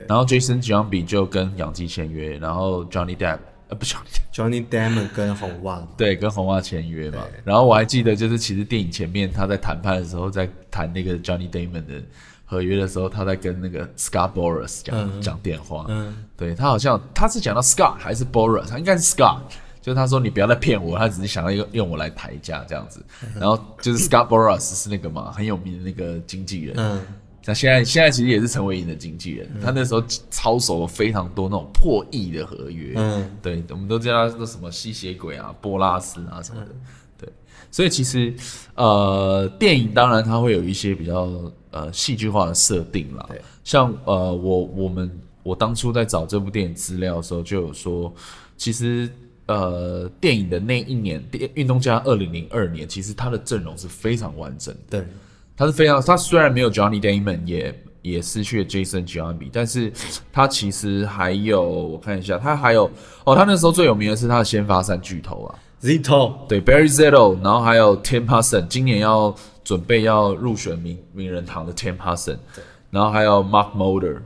[0.08, 3.40] 然后 Jason Giambi 就跟杨基签约，然后 Johnny Damon
[3.72, 7.26] 呃不 Johnny Damon 跟红袜对跟红袜签约嘛。
[7.44, 12.04] 然后我还记得就是其实电影前面他在谈判的时候，在谈那个 Johnny Damon 的
[12.46, 15.86] 合约的时候，他在跟那个 Scott Boras 讲、嗯、讲电话。
[15.88, 19.40] 嗯，对他好像他是讲到 Scott 还是 Boras，他应该是 Scott。
[19.82, 23.04] 就他说你不要再骗我，他只是想要用用我来抬价这样子。
[23.40, 26.76] 然后就是 Scott Boras 是那个嘛，很有名的那个经纪人。
[26.78, 27.02] 嗯，
[27.46, 29.50] 那现在现在其实也是陈伟霆的经纪人。
[29.62, 32.94] 他那时候操守了非常多那种破亿的合约。
[32.96, 36.72] 嗯，对，我们都知道那什么吸血鬼啊、波拉斯啊什么的。
[37.18, 37.30] 对，
[37.72, 38.34] 所以其实
[38.76, 41.30] 呃，电影当然它会有一些比较
[41.72, 43.26] 呃戏剧化的设定啦。
[43.30, 45.12] 对，像呃我我们
[45.44, 48.14] 我当初在找这部电影资料的时候就有说，
[48.58, 49.10] 其实。
[49.48, 55.02] 呃，电影的那一年，电运动家二零零二年，其实他的阵容是非常完整的。
[55.02, 55.08] 对，
[55.56, 59.92] 他是非常，他虽然没有 Johnny Damon，也也失去了 Jason Giambi，但是
[60.32, 62.90] 他其实还有，我看一下，他还有
[63.24, 74.18] 哦，他那时候最有名的是他的先发三巨头啊，Zito，对，Barry Zito，然后还有 Tim Hudson，今年要准备要入选名名人堂的 Tim Hudson，对，然后还有 Mark Mulder。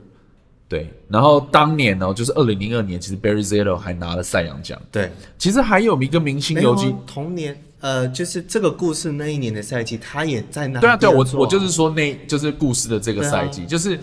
[0.68, 4.76] 对，然后当年呢，就是二零零二年，其实 Barry Zito 还拿了赛扬奖。
[4.90, 10.80] 对，其实还有一个明星游击，同年，呃，就是这个故事那一年的赛季，他也在那。
[10.80, 13.98] 对啊，对啊，我我就是说，那就是故事的这个赛季，啊、就是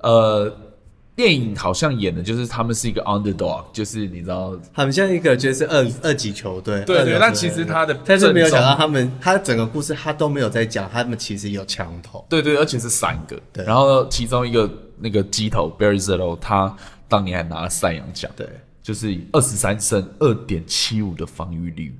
[0.00, 0.52] 呃，
[1.14, 6.82] 电影好像演的就是他们是一个 underdog，就是你知道，很像一个就是二二级球队。
[6.84, 12.24] 对对，那其实他的，但是没有想到他们，他整个故事他都没有在讲，他们其实有枪头。
[12.28, 13.40] 对对，而且是三个。
[13.52, 14.70] 对，然后其中一个。
[14.98, 16.74] 那个鸡头 Barry Zito 他
[17.06, 18.48] 当年还拿了赛扬奖，对，
[18.82, 21.94] 就是二十三胜二点七五的防御率。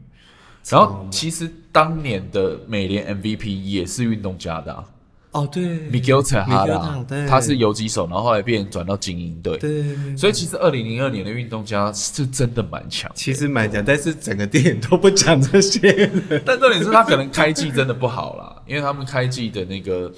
[0.68, 4.84] 然后其实当年的美联 MVP 也是运动家的啊。
[5.32, 9.58] 哦，对，Miguel Tejada，他是游击手，然后后来变转到精英队。
[9.58, 16.10] 对，所以其实二零零二年的运动家是真的蛮强，其实蛮强，但是整个电影都不讲这些。
[16.46, 20.12] 但重点是他可能开季真的不好啦，因为他们开季的那个。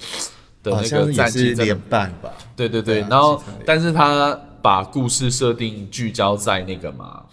[0.61, 7.23] 的那个战绩连败吧，对对对，然后但是他把故事设定聚焦在那个嘛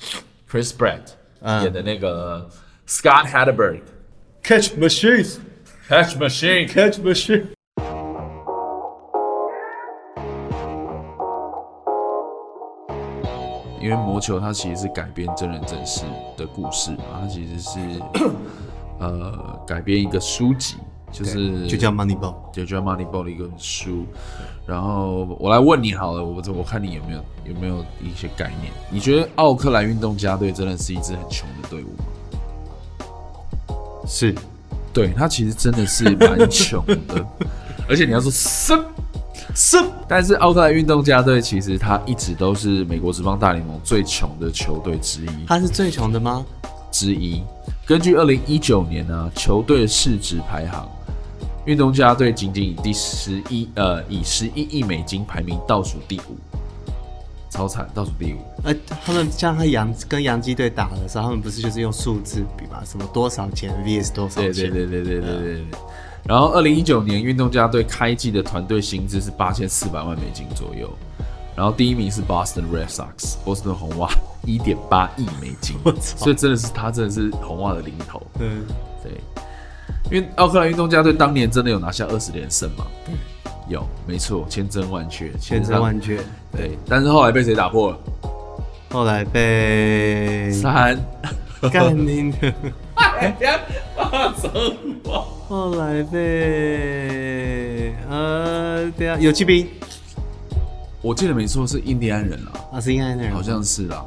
[0.48, 1.00] ，Chris Pratt
[1.64, 2.48] 演的那个
[2.88, 7.46] Scott Hatteberg，Catch Machine，Catch Machine，Catch Machine。
[13.80, 16.04] 因为魔球它其实是改编真人真事
[16.36, 17.80] 的故事嘛，它其实是
[19.00, 20.76] 呃改编一个书籍。
[21.12, 24.04] 就是就叫 Moneyball，就叫 Moneyball 的一个书。
[24.66, 28.72] 然后我来问你好了，我我看你有没有有没有一些概念？
[28.90, 32.04] 你觉得奥克兰运动家队真的是一支很穷的队伍吗？
[34.06, 34.34] 是，
[34.92, 37.26] 对，他其实真的是蛮穷的。
[37.88, 38.78] 而且你要说是
[39.54, 39.76] 是，
[40.08, 45.46] 但是奥克兰运动家队其实他一直都是美国职棒大联盟最穷的球队之一。
[45.46, 46.44] 他是最穷的吗？
[46.90, 47.42] 之一。
[47.84, 50.88] 根据二零一九年呢、啊、球队市值排行。
[51.66, 56.36] 运动家队仅仅以第十一呃以十一亿美金排名倒数第五，
[57.56, 58.38] 超惨，倒数第五。
[58.64, 62.84] 呃，他们像他洋跟洋基队打的时候，他们不是就是用数字比嘛？
[62.84, 64.52] 什么多少钱 vs 多少钱？
[64.52, 65.64] 对对对对对对对，对。
[66.24, 70.90] 然后二零一九年运动家队开季的团队薪资是八千四百万美金左右，
[71.56, 74.10] 然后第一名是 Boston Red Sox，波士顿红袜
[74.44, 78.20] 一点八亿美金， 所以真的是他真的是红袜的零头。
[78.38, 78.66] 嗯，
[79.02, 79.12] 对。
[80.10, 82.84] 因为奥克兰运动家队当年真的有拿下二十连胜嘛？
[83.04, 83.14] 对，
[83.68, 86.16] 有，没错，千真万确，千真万确。
[86.52, 87.98] 对，但是后来被谁打破了？
[88.90, 90.98] 后来被三
[91.72, 92.54] 干你的！
[92.94, 93.60] 哎呀，
[93.96, 94.50] 发生
[95.04, 95.26] 我！
[95.48, 99.66] 后来被呃，对啊，有骑兵。
[101.02, 102.52] 我记得没错，是印第安人啊。
[102.74, 104.04] 啊，是印第安人，好像是啦。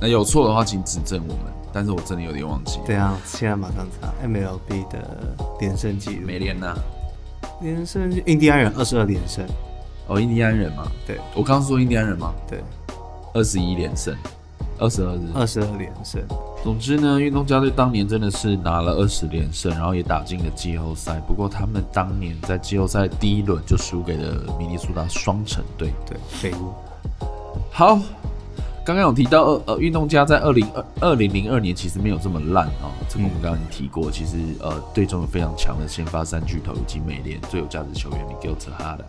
[0.00, 1.44] 那有错的话，请指正我们。
[1.72, 2.80] 但是我真的有点忘记。
[2.84, 4.98] 对啊，现在马上查 MLB 的
[5.60, 6.26] 连胜记录。
[6.26, 6.76] 没连呢？
[7.60, 9.44] 连胜，印第安人二十二连胜。
[10.06, 10.90] 哦，印第安人嘛。
[11.06, 12.32] 对，我刚刚说印第安人吗？
[12.48, 12.62] 对，
[13.34, 14.14] 二十一连胜，
[14.78, 16.22] 二十二日，二十二连胜。
[16.62, 21.20] 总之呢，运动家队当年真的是拿了二十连胜，然后也打进了季后赛。
[21.26, 25.92] 不过他们当年在季后赛第一轮就输给了明尼苏达双城队。
[26.06, 26.72] 对，废物。
[27.70, 28.00] 好。
[28.90, 34.10] 刚刚有提到呃呃，运动家在二零二二零零二年其实没有这么烂哦，这个我们刚刚已经提过。
[34.10, 39.04] 其实呃，队中有非常强的先发三巨头以及美联最有价值球员 Miguel Tejada。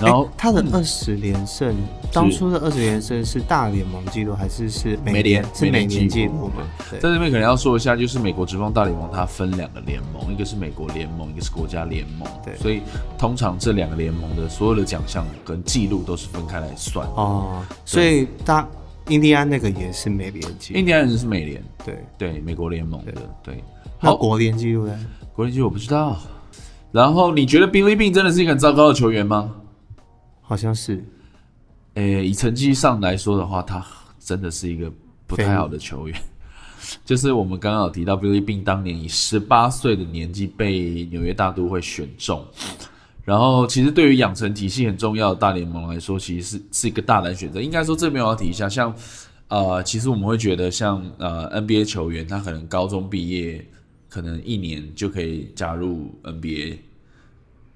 [0.00, 5.44] 然后、欸、他的二十连胜，嗯、当初的二十连胜是大联盟纪录还是是美联？
[5.54, 6.62] 是美联纪录吗？
[6.90, 12.28] 在这边可能要说一下，就是美国职棒大联盟它分两个联盟，一个是美国联盟，一个是国家联盟。
[12.44, 12.80] 对，所以
[13.18, 17.06] 通常这两个联盟的所有的奖项跟纪录都是分开来算。
[17.08, 18.66] 哦，所以大
[19.08, 23.54] 印第安那个也是美联纪录，印第安人是美联，对对，美国联盟的对。
[23.54, 23.64] 对
[23.98, 24.98] 好，国联纪录呢？
[25.32, 26.16] 国联纪录我不知道。
[26.90, 29.50] 然后你觉得 Billy Beane 真的是一个很糟糕的球员吗？
[30.52, 31.02] 好像是，
[31.94, 33.82] 诶、欸，以成绩上来说的话，他
[34.18, 34.92] 真的是一个
[35.26, 36.22] 不太好的球员。
[37.06, 42.46] 就是我们刚刚有提到，Billy 当年以十八岁的年纪被纽约大都会选中，
[43.24, 47.58] 然后其实对于养成体系很重要的大联盟来说，其实是是一个大胆选择。
[47.58, 48.94] 应该说这边我要提一下，像
[49.48, 53.66] 呃，其实我们会觉得像呃 NBA 球员，他可能高中毕业，
[54.10, 56.76] 可能一年就可以加入 NBA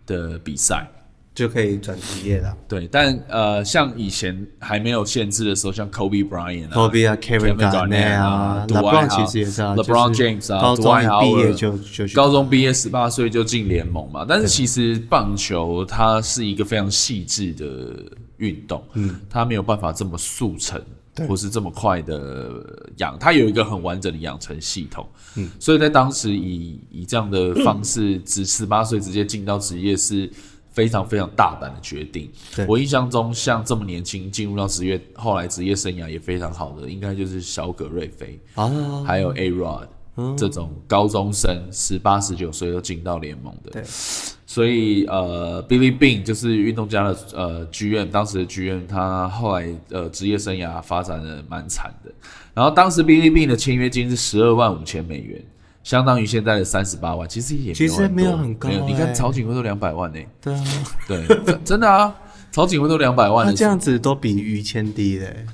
[0.05, 0.91] 的比赛。
[1.37, 2.57] 就可以转职业了。
[2.67, 14.25] 对，但呃，像以前还没有限制的时候，像 Kobe Bryant 啊，Kobe 啊，Kevin Garnett 啊，LeBron 其实也是啊，LeBron James 啊，高中毕业就就高中毕业十八岁就进联盟嘛。
[14.27, 18.03] 但是其实棒球它是一个非常细致的
[18.39, 20.81] 运动，嗯，它没有办法这么速成，
[21.29, 22.51] 或是这么快的
[22.97, 30.31] 养，它有一个很完整的养成系统，嗯，所以在当时以以这样的方式，只十八岁直接进到职业是。
[30.77, 32.31] 非常非常大胆的决定。
[32.69, 38.71] 我印象中，像这么年轻进入到职业，后来职业生涯也非常好的，应该就是小葛瑞菲啊，
[39.07, 39.87] 还有 A Rod、
[40.17, 43.71] 嗯、这种高中生十八十九岁都进到联盟的。
[43.71, 52.13] 对，所以呃，Billy Beane 就是运动家的呃剧院当时的剧院他后来呃职业生涯发展的蛮惨的。
[52.53, 55.43] 然后当时 Billy Beane 的签约金是十二万五千美元。
[55.87, 58.81] 相当于现在的三十八万，其实也其实没有很高、欸。
[58.89, 60.29] 你看曹景辉都两百万呢、欸。
[60.41, 60.65] 对啊，
[61.07, 62.13] 对，真的啊，
[62.51, 63.47] 曹景辉都两百万。
[63.47, 65.47] 那这样子都比于谦低嘞、欸。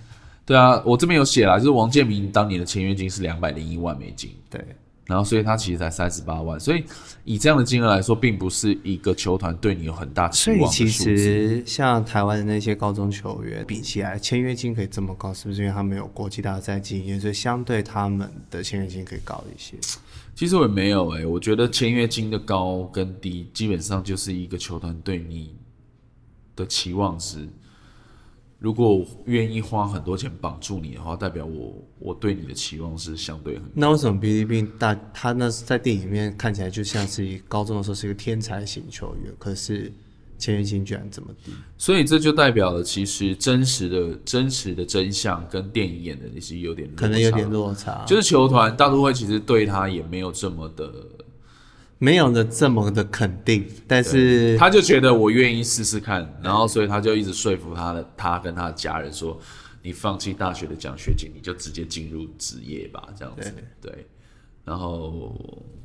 [0.47, 4.31] 对啊，我这边有写啦，就是王建民当年的签约金是两百零一万美金。
[4.49, 4.59] 对，
[5.07, 6.85] 然后所以他其实才三十八万，所以
[7.25, 10.67] 以这样的金额来说，并不是一个球团对你有很大期望的。
[10.67, 19.77] 所以其实像台湾的那些高中球员比起来，签约金可以这么高，是不是因为他们有国际大赛经验，所以相对他们的签约金可以高一些？
[20.35, 25.57] 其实我也没有诶、欸，我觉得签约金的高跟低，基本上就是一个球团对你
[26.55, 27.49] 的期望值。
[28.63, 33.71] 如果愿意花很多钱绑住你的话，代表我我对你的期望是相对很高。
[33.75, 39.93] 那为什么 Billy Beane 大他那是在电影里面看起来就像是一高中的时候是一个天才型球员，可是？
[40.39, 48.05] 签约金居然这么低，所以这就代表了，其实真实的真实的真相跟电影演的那些有点落差，可能有点落差。
[48.09, 50.93] 就是球团大都会其实对他也没有这么的，
[52.03, 59.39] 没有的这么的肯定，但是他就觉得我愿意试试看，然后所以他就一直说服他的他跟他的家人说，
[59.83, 64.07] 你放弃大学的奖学金，你就直接进入职业吧，这样子对，对。
[64.65, 65.33] 然后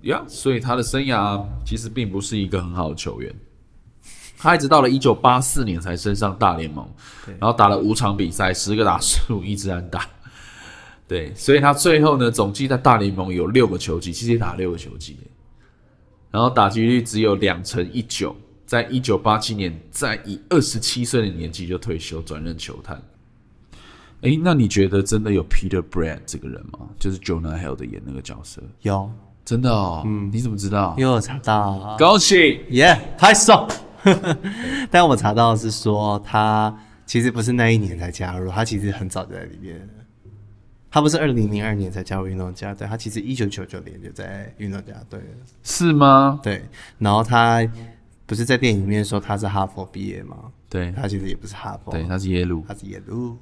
[0.02, 3.32] 呀，所以他的生涯其实并不是一个很好的球员。
[4.40, 6.88] 他一直到了一九八四年才升上大联盟，
[7.40, 10.10] 然后打了五场比赛，十个打数，一直安打。
[11.08, 15.16] 对，所以他最后呢，总计在大联盟有六个球季，其实也打六个球季，
[16.38, 23.02] 然后打击率只有两成一九，在一九八七年，在以二十七岁的年纪就退休，转任球探。
[24.22, 26.90] 诶，那你觉得真的有 Peter Brand 这个人吗？
[27.00, 28.62] 就是 Jonah Hill 的演那个角色？
[28.84, 29.10] 有，
[29.44, 30.04] 真的哦。
[30.06, 30.94] 嗯，你怎么知道？
[30.96, 31.96] 因为我查到。
[31.98, 33.68] 恭喜，耶，拍手。
[34.92, 36.72] 但我查到的是说，他
[37.08, 39.90] 其实不是那一年才加入，他其实很早就在里面。
[40.90, 45.26] 他不是二零零二年才加入运动家队，他其实一九九九年就在运动家队了。
[45.64, 46.40] 是吗？
[46.42, 46.64] 对。
[46.98, 47.62] 然后他
[48.26, 50.52] 不是在电影里面说他是哈佛毕业吗？
[50.70, 50.92] 对。
[50.94, 53.38] 他其实也不是哈佛，对，他是耶鲁，他是耶鲁。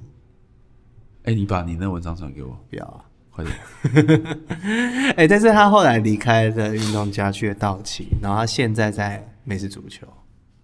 [1.22, 3.56] 哎、欸，你把你那文章传给我，不要啊，快点。
[5.16, 10.06] 哎、欸，但是他后来离开了运动家去了道奇，然后他现在在美式足球。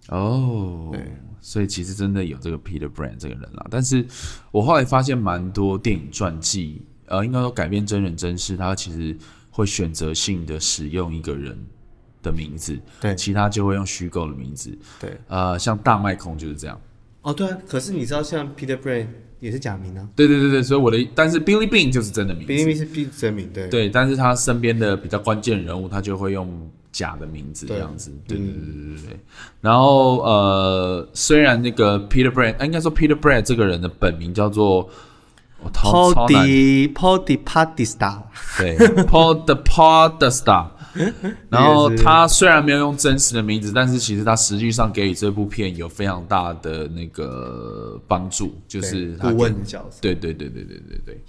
[0.09, 3.65] 哦，对，所以其实真的有这个 Peter Brand 这个人啦。
[3.69, 4.05] 但是
[4.51, 9.17] 我后来发现蛮多电影传记，呃，应该说改编真人真事，他其实
[9.49, 11.57] 会选择性的使用一个人
[12.21, 16.79] 的名字，对，其他就会用虚构的名字，对，呃，像大麦空就是这样。
[17.21, 19.07] 哦，对啊，可是你知道像 Peter Brand
[19.43, 20.07] 也是假名啊？
[20.15, 23.67] 对对对对，所以我的，但是 Billy Bean 就是真的名，Billy Bean 是真名，对。
[23.67, 26.47] 对，但是他身边的比较关键人物，他就会用
[26.93, 29.19] 假的名字这样子，对对对对对对。
[29.59, 34.89] 然后呃，虽然那个 Peter Brand，应该说 Peter Brand 这个人的本名叫做
[35.73, 38.21] ，Paddy Paddy Party Star，
[38.57, 40.67] 对，Paddy Party Star。
[41.49, 49.97] 然后他虽然没有用真实的名字，但是其实他实际上给予这部片有非常大的那个帮助，就是他顾问角色。
[50.01, 51.21] 对对对对对对对。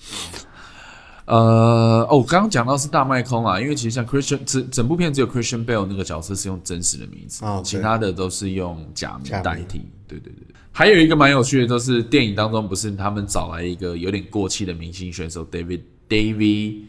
[1.26, 9.80] 呃，哦，刚刚讲到是大麦空啊，因为其实像 Christian 整整部片只有 Christian Bale 那个角色是用真实的名字，哦、其他的都是用假名代替。
[10.06, 10.54] 对对对。
[10.70, 16.80] 还有一个蛮有趣的，就是电影当中不是他们找来一个有点过气的明星选手 David David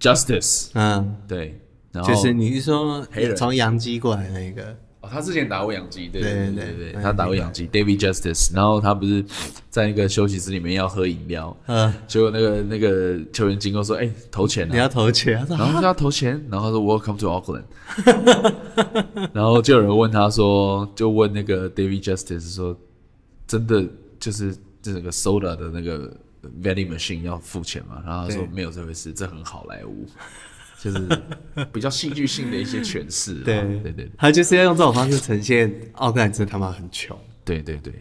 [0.00, 1.60] Justice，嗯，对，
[1.92, 4.76] 然后就是你是说从洋基过来的那个。
[5.00, 9.24] 哦，他之前打过洋基，对对对对，对，对他打过洋基，David Justice，然后他不是
[9.70, 17.62] 在那个休息室里面要喝饮料，嗯，结果那个那个球员经过说，哎、欸，投钱、啊，你要投钱，然后就要投钱，然后他说 Welcome to Auckland，
[19.32, 22.76] 然后就有人问他说，就问那个 David Justice 说，
[23.46, 23.86] 真的
[24.18, 26.12] 就是这个 soda 的那个
[26.62, 28.02] vending machine 要付钱嘛？
[28.04, 30.06] 然后他说没有这回事，这很好莱坞。
[30.80, 31.08] 就是
[31.72, 37.92] 比较戏剧性的一些诠释，对对对，他就是要用这种方式呈现奥克兰真他妈很穷，对对对。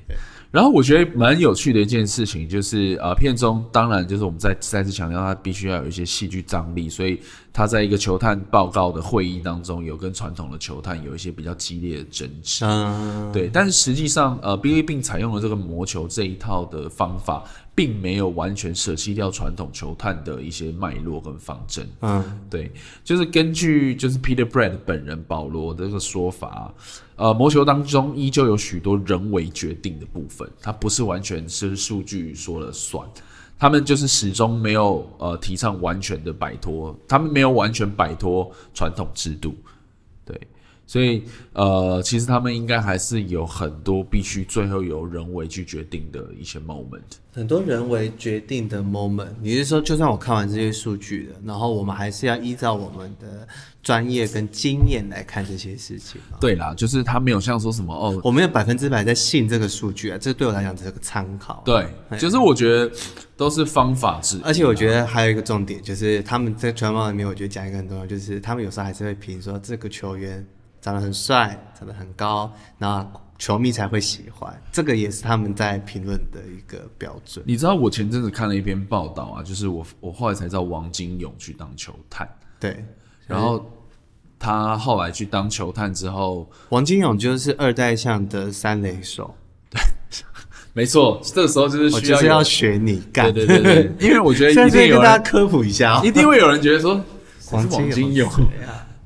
[0.52, 7.20] 然后我觉得蛮有趣的一件事情就是，呃，片中当然就是我们再再次强调，他必须要有一些戏剧张力，所以
[7.52, 13.50] 他在一个球探报告的会议当中，有跟传统的球探有一些比较激烈的争执，嗯，对。
[13.52, 17.44] 但是实际上，呃，Billy Beane 采用了这个魔球这一套的方法。
[17.78, 21.88] 并没有完全舍弃掉传统球探的一些脉络跟方针。
[22.02, 22.72] 嗯，对，
[23.04, 26.74] 就是根据就是 Peter Brett 本人保罗的这个说法，
[27.18, 33.08] 呃，魔球当中依旧有许多人为决定的部分，它不是完全是数据说了算。
[33.60, 39.56] 他们就是始终没有呃提倡完全的摆脱，他们没有完全摆脱传统制度。
[40.92, 40.98] 对。
[40.98, 41.22] 所以，
[41.52, 47.02] 呃，其实他们应该还是有很多必须最后由人为去决定的一些 moment，
[47.34, 49.28] 很多人为决定的 moment。
[49.42, 53.46] 你是说，就算我看完这些数据的，然后我们还是要依照我们的
[53.84, 56.22] 专业跟经验来看这些事情？
[56.40, 61.62] 对啦，就是他没有像说什么哦，我没有百分之百在信这个数据啊，这对我来讲只是个参考。
[61.66, 61.86] 对，
[62.18, 62.90] 就是我觉得
[63.36, 64.42] 都是方法之一。
[64.42, 70.48] 而且我觉得还有一个重点，就是他们在全网里面，我觉得讲一个很重要，就是他们有时候还是会评说这个球员。
[70.88, 73.06] 长得很帅，长得很高，那
[73.38, 74.58] 球迷才会喜欢。
[74.72, 77.44] 这个也是他们在评论的一个标准。
[77.46, 82.26] 你知道我前阵子看了一篇报道啊，就是我我后来才知道王金勇去当球探，
[82.58, 82.86] 对，
[83.28, 83.70] 然后
[84.40, 89.36] 他后来去当球探之后，王金勇就是二代象的三垒手，
[89.70, 89.82] 对，
[90.72, 97.04] 没错，这个时候就是需要就是要学你干，对对对对，因为我觉得 一定跟大家科普一下，一定会有人觉得说
[97.52, 98.32] 王金勇。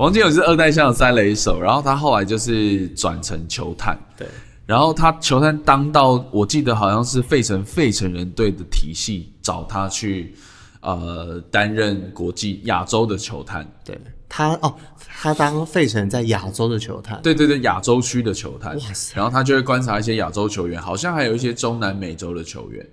[0.01, 4.27] 王金勇是二代象的三垒手，然后他后来就是转成球探，对，
[4.65, 10.33] 然后他球探当到我记得好像是费城费城人队的体系找他去，
[10.79, 13.95] 呃，担任国际亚洲的球探，对。
[14.27, 14.73] 他哦，
[15.21, 22.83] 他当费城在亚洲的球探，对对对，亚洲区的球探，哇塞，然后他就会观察一些亚洲球员，好像还有一些中南美洲的球员，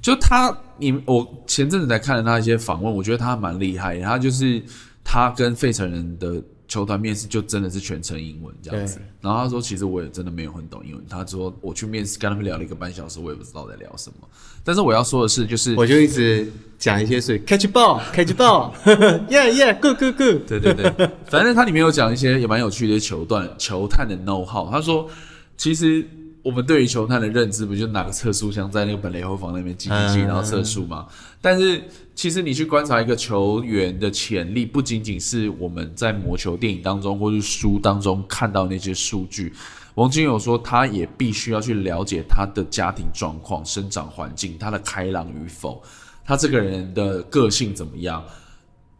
[0.00, 4.62] 就他，你我前阵子才看了他一些访问，我觉得他蛮厉害，他就是。
[5.10, 14.28] 他跟费城人的球团面试就真的是全程英文这样子，然后他说其实我也真的没有很懂英文，他说我去面试跟他们聊了一个半小时，我也不知道在聊什么。
[14.62, 19.48] 但是我要说的是，就是我就一直讲一些是 catch ball，catch ball，yeah
[19.80, 24.70] yeah，good good good， 对对对，反正他里面有讲一些也蛮有趣的球段，球探的 know how。
[24.70, 25.08] 他说
[25.56, 26.06] 其实。
[26.42, 31.06] 我们对于球探的认知，不就拿个测速枪在那个本垒后方那边记记记，然后测速吗？
[31.40, 31.82] 但是
[32.14, 39.52] 其实你去观察一个球员的潜力，不仅仅是我们在魔球电影当中或是书当中看到那些数据。
[39.94, 45.82] 王金友说，他也必须要去了解他的家庭状况、生长环境、他的开朗与否，
[46.24, 48.24] 他这个人的个性怎么样，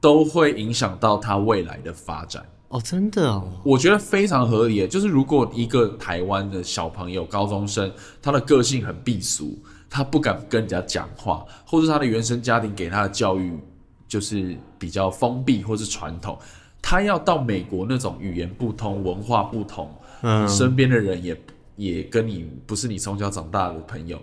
[0.00, 2.44] 都会影响到他未来的发展。
[2.68, 4.86] 哦，真的哦，我觉得非常合理。
[4.86, 7.90] 就是如果一个台湾的小朋友、高中生，
[8.20, 9.58] 他的个性很避俗，
[9.88, 13.58] 他不敢跟人家讲话，或是他的原生家庭给他的教育
[14.06, 16.38] 就是比较封闭或是传统，
[16.82, 19.90] 他要到美国那种语言不通、文化不同，
[20.20, 21.40] 嗯，身边的人也
[21.76, 24.20] 也跟你不是你从小长大的朋友，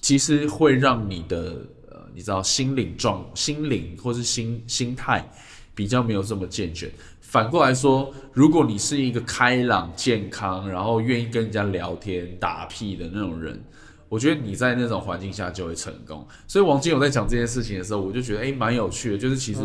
[0.00, 1.56] 其实会让你的
[1.88, 5.24] 呃，你知道心灵状、心灵或是心心态
[5.72, 6.90] 比较没有这么健全。
[7.36, 13.62] 反过来说，如果你是一个开朗、健康，然后愿意跟人家聊天、打屁的那种人，
[14.08, 16.26] 我觉得你在那种环境下就会成功。
[16.48, 19.18] 所以王金友在讲这件事情的时候，我就觉得诶蛮有趣的。
[19.18, 19.60] 就是其实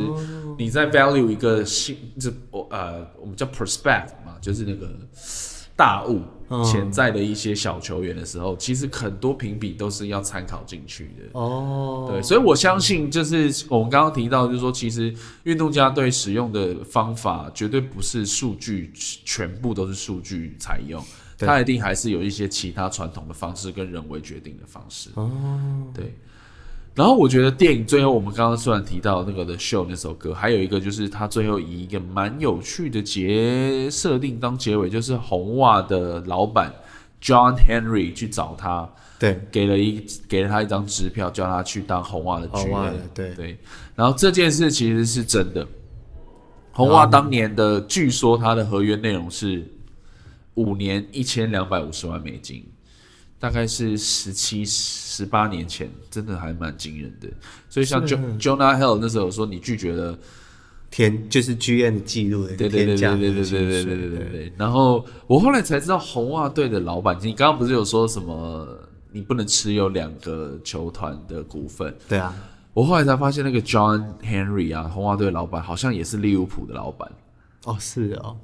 [0.57, 4.89] 你在 value 一个新，就我呃，我们叫 prospect 嘛，就是那个
[5.75, 6.21] 大物。
[6.65, 11.39] 潜在的一些小球员的时候，其实很多评比都是要参考进去的。
[11.39, 21.01] 哦，对，所以我相信，就是我们刚刚提到，就是说，其实运动家对使用的方法绝对不是数据全部都是数据采用，
[21.37, 25.09] 他一定还是有一些其他传统的方式跟人为决定的方式。
[25.13, 25.31] 哦，
[25.93, 26.13] 对。
[26.93, 36.69] 然后我觉得电影最后，我们刚刚虽然提到那个的《秀》那首歌，还有一个就是他最后以一个蛮有趣的结设定当结尾，就是红袜的老板
[37.21, 43.57] John Henry 去找他，对，给了一给了他一张支票，叫他去当红袜的 GM，对对。
[43.95, 45.65] 然后这件事其实是真的，
[46.73, 49.65] 红袜当年的据说他的合约内容是
[50.55, 52.65] 五年一千两百五十万美金。
[53.41, 57.27] 大概是十七、十八年前，真的还蛮惊人的。
[57.67, 60.15] 所以像 Jonah Hill 那时候说，你拒绝了
[60.91, 64.53] 天，就是 GM 的记录的，对对对对对对对对对对对。
[64.55, 68.67] 然后我后来才知道，红袜队的老板，你刚刚不是有说什么？
[69.11, 71.93] 你不能持有两个球团的股份？
[72.07, 72.33] 对啊。
[72.73, 77.11] 我后来才发现，那个 John Henry 啊，红袜队老板好像也是利物浦的老板。
[77.65, 78.37] 哦，是哦。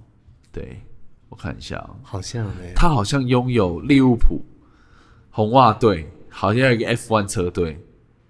[0.51, 0.81] 对，
[1.29, 2.73] 我看一下，哦好像哎。
[2.75, 4.41] 他好像拥有利物浦。
[5.37, 7.79] 红袜队好像有一个 F1 车队，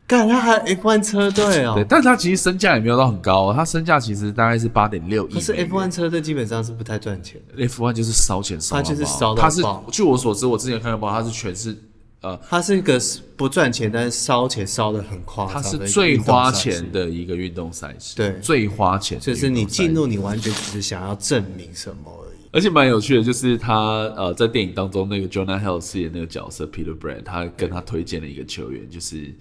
[0.06, 1.72] 干他还 F1 车队哦？
[1.76, 5.36] 对，但是他其实身价也没有到很高，哦，他身价其实大概是八点六亿。
[5.36, 9.42] 可是 F1 车队基本上是不太赚钱的，F1 就是烧钱烧，他就是烧的。
[9.42, 11.74] 他是据我所知，我之前看到报，他是全是
[12.20, 13.00] 呃，他是一个
[13.38, 22.12] 不赚钱，但是烧钱烧的很夸张，他是最花钱的一个运动赛事，对，最花钱，就是你进入，你完全只是想要证明什么。
[22.58, 23.76] 而且蛮有趣的，就是他
[24.16, 29.32] 呃，在电影当中那个 Jonah Hill 饰演那个角色 Peter Brand，他跟他推荐了一个球员，就是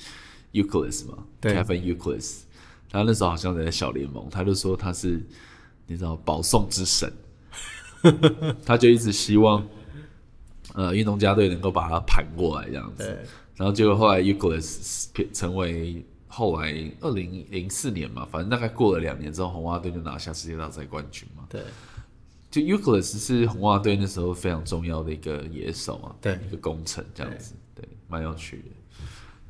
[0.52, 2.40] Youkilis 嘛，Kevin Youkilis。
[2.90, 5.24] 他那时候好像在小联盟，他就说他是
[5.86, 7.10] 你知道保送之神，
[8.66, 9.66] 他就一直希望
[10.74, 13.18] 呃运动家队能够把他盘过来这样子。
[13.54, 21.44] 然后结果后来 Youkilis 成为后来二零零四年嘛，反正大概过了两年之后，红袜队就拿下世界大赛冠军嘛。
[21.48, 21.62] 对。
[22.56, 28.64] 就 Youkilis 是红袜队那时候非常重要的一个野手啊，对，一个功臣这样子，对，蛮有趣的。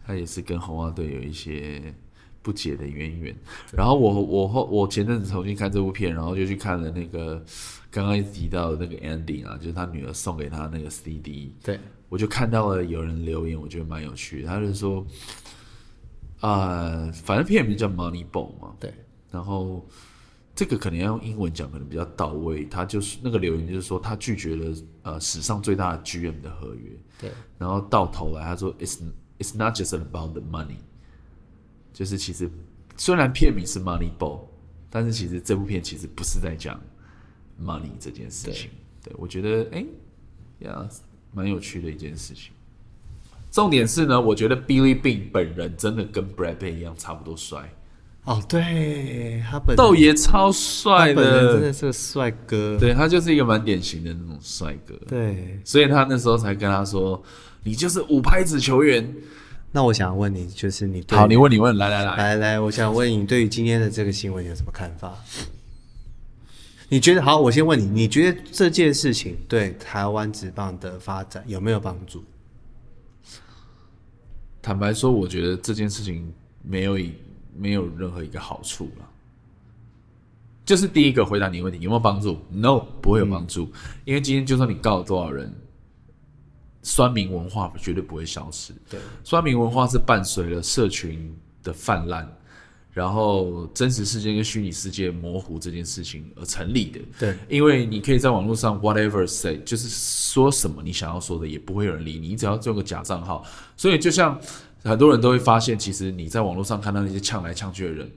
[0.04, 1.94] 他也是跟红袜队有一些
[2.42, 3.36] 不解的渊源。
[3.72, 7.40] 然后我我后我前阵子重新看这部片，然后就去看了那个
[7.92, 11.54] 刚刚提到的那个 ending 啊，就是他女儿送给他那个 CD。
[11.62, 11.78] 对，
[12.08, 14.48] 我就看到了有人留言，我觉得蛮有趣的。
[14.48, 15.06] 他就说，
[16.40, 18.92] 啊、呃，反正片名叫 Moneyball 嘛，对，
[19.30, 19.86] 然后。
[20.56, 22.64] 这个可能要用英文讲，可能比较到位。
[22.64, 26.90] 他就是那个留言，就是说他拒绝了呃史上最大的 GM 的合约。
[27.20, 27.30] 对。
[27.58, 28.98] 然后到头来他说，It's
[29.38, 30.78] It's not just about the money，
[31.92, 32.50] 就是其实
[32.96, 34.46] 虽然片名是 Moneyball，
[34.88, 36.80] 但是其实这部片其实不是在讲
[37.62, 38.70] money 这件事情。
[39.04, 39.84] 对，对我觉得哎
[40.60, 40.88] 呀，
[41.34, 42.50] 蛮有趣的一件事情。
[43.50, 47.70] 重点是呢，我觉得 Billy Beane 本人真的跟 Brad Pitt 一样，差不多帅。
[48.26, 52.76] 哦，对，他本豆爷超帅的，真的是个帅哥。
[52.76, 54.96] 对，他就是一个蛮典型的那种帅哥。
[55.06, 57.22] 对，所以他那时候才跟他说
[57.62, 59.14] ：“你就是五拍子球员。”
[59.70, 65.14] 那我想问你，就是你好，你问你问，来来来来来，我想问你，对于今天的这个新闻有什么看法？
[66.88, 67.40] 你觉得好？
[67.40, 72.24] 我先问你，你觉得这件事情对台湾职棒的发展有没有帮助？
[74.60, 76.32] 坦白说，我觉得这件事情
[76.64, 77.12] 没有以。
[77.58, 79.08] 没有任何一个好处了，
[80.64, 85.52] 就是第一个回答你的问题有没有帮助？No，不会有帮助，嗯，因为今天就算你告了多少人，
[86.82, 88.72] 酸民文化绝对不会消失。
[88.90, 92.28] 对，酸民文化是伴随了社群的泛滥，
[92.92, 97.00] 然后真实世界跟虚拟世界模糊这件事情而成立的。
[97.18, 103.44] 对，因为你可以在网络上 whatever say，就是说什么你想要说的，也不会有人理你，你只要做个假账号。
[103.76, 104.40] 所以就像。
[104.84, 108.10] 很多人都会发现，其实你在网络上看到那些呛来呛去的人，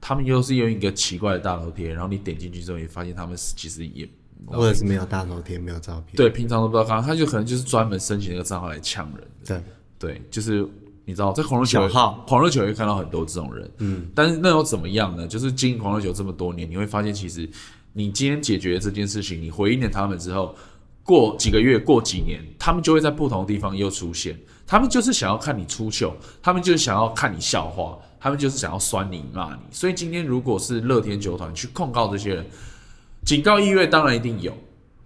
[0.00, 4.08] 他们又是用一个奇怪的大头贴，然后你点进去之后，也发现他们其实也
[4.46, 6.16] 或者是没有大头贴，没有照片。
[6.16, 9.28] 对，平常都不知道看，他就可能就是专门申请那个账号来呛人。
[9.46, 9.62] 对
[9.98, 10.66] 对，就是
[11.04, 13.70] 你知道，在狂热球号，狂热球会看到很多这种人。
[13.78, 15.28] 嗯，但是那又怎么样呢？
[15.28, 17.46] 就是经营狂热球这么多年，你会发现，其实
[17.92, 20.54] 你今天解决这件事情，你回应了他们之后，
[21.02, 24.38] 过几个月，过几年，他们就会在不同的地方又出现。
[24.70, 29.60] 他们就是想要看你出糗，他们就是想要看你笑话，他们就是想要酸你骂你。
[29.72, 32.46] 所以今天如果是乐天球团去控告这些人，
[33.24, 34.56] 警告意愿当然一定有，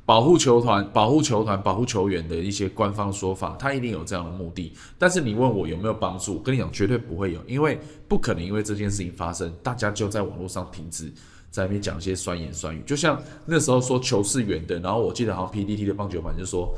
[0.04, 4.74] 保护球团、保护球团、保护球员的一些官方说法，他一定有这样的目的。
[4.98, 6.34] 但是你问我有没有帮助？
[6.34, 11.10] 我跟你讲，绝对不会有，因为不可能因为这件事情发生，大家就在网络上停止
[11.50, 12.82] 在那边讲一些酸言酸语。
[12.84, 16.70] 就像那时候说球是圆的，然后我记得好像 PDT 的棒球版就说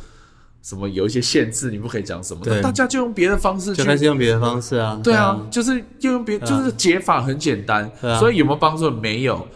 [0.66, 5.00] 什么有一些限制，你不可以讲什么，那大家就用别的方式去，就开始用别的方式啊。
[5.04, 7.88] 对啊，就是就用别，就是解法很简单，
[8.18, 8.90] 所以有没有帮助？
[8.90, 9.46] 没有，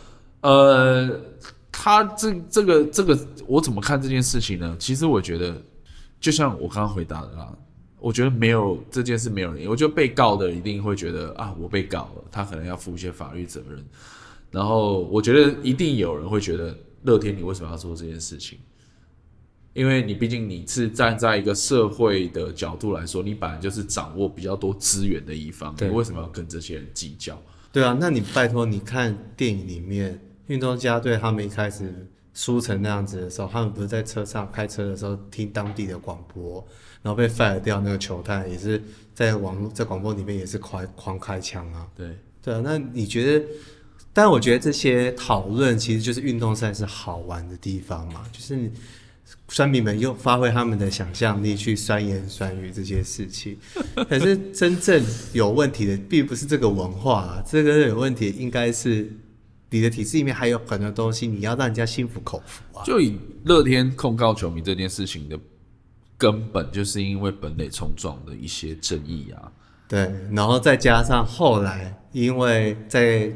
[0.43, 1.11] 呃。
[1.73, 4.77] 他这这个这个，我怎么看这件事情呢？
[4.79, 5.55] 其实我觉得，
[6.21, 7.49] 就像我刚刚回答的啦，
[7.99, 13.83] 我觉得没有这件事没有人，我觉得被告的一定会觉得啊，我被告了，他可能要负一些法律责任。
[14.51, 18.59] 然后我觉得一定有人会觉得，乐天你为什么要做这件事情？
[19.73, 27.41] 因为你毕竟你是站在一个社会的角度来说，你本来就是掌握比较多资源的一方，你为什么要跟这些人计较？
[27.73, 30.21] 对啊，那你拜托你看电影里面。
[30.49, 36.67] 运动家队他们一开始输成那样子的时候，他们不是在车上开车的时候听当地的广播，
[37.03, 38.83] 然后被 fire 掉那个球探也是
[39.15, 41.87] 在网络在广播里面也是狂狂开枪啊。
[41.97, 43.47] 对对啊，那你觉得？
[44.13, 48.69] 但我觉得这些讨论其实就是运动赛事好玩的地方嘛，就是
[49.49, 53.57] 酸民们又发挥他们的想象力去酸言酸语这些事情。
[54.09, 59.11] 可是真正有问题的并不是这个文化啊，这个有问题应该是。
[59.73, 62.83] 你的体制里面还有很多东西，你要让人家心服口服啊！
[62.85, 65.39] 就以乐天控告球迷这件事情的
[66.19, 69.53] 根本，就是因为本垒冲撞的一些争议啊。
[69.87, 73.33] 对，然后再加上后来，因为在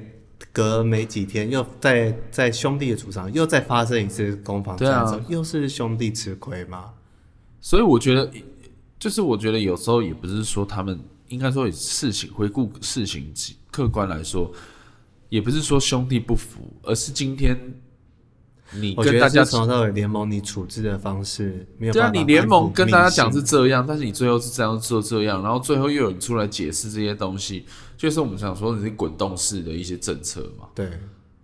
[0.54, 6.94] 隔没几天，又在在兄弟的主场又再发生一次攻防战争，啊、又是兄弟吃亏嘛。
[7.60, 8.30] 所以我觉得，
[8.98, 10.98] 就是我觉得有时候也不是说他们
[11.28, 13.30] 应该说事情回顾事情
[13.70, 14.50] 客观来说。
[15.30, 17.58] 也不是说兄弟不服，而是今天
[18.74, 27.64] 你跟大家从头到尾联盟你处置的方式没有对啊，你联盟跟大家讲是这样，但是你最后是这样做这样，然后最后又有人出来解释这些东西，
[27.96, 30.66] 就是我们想说你是滚动式的一些政策嘛。
[30.74, 30.90] 对，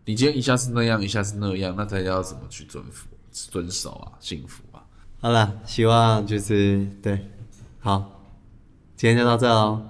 [0.04, 4.12] 你今天一下是那样，一下是那样，那大家要怎么去遵服、遵守啊？
[4.20, 4.82] 幸福啊？
[5.20, 7.30] 好了，希望就是对，
[7.78, 8.22] 好，
[8.96, 9.80] 今天就到这喽，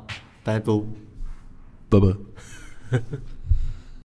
[0.42, 0.72] 拜拜，
[1.88, 3.00] 拜拜。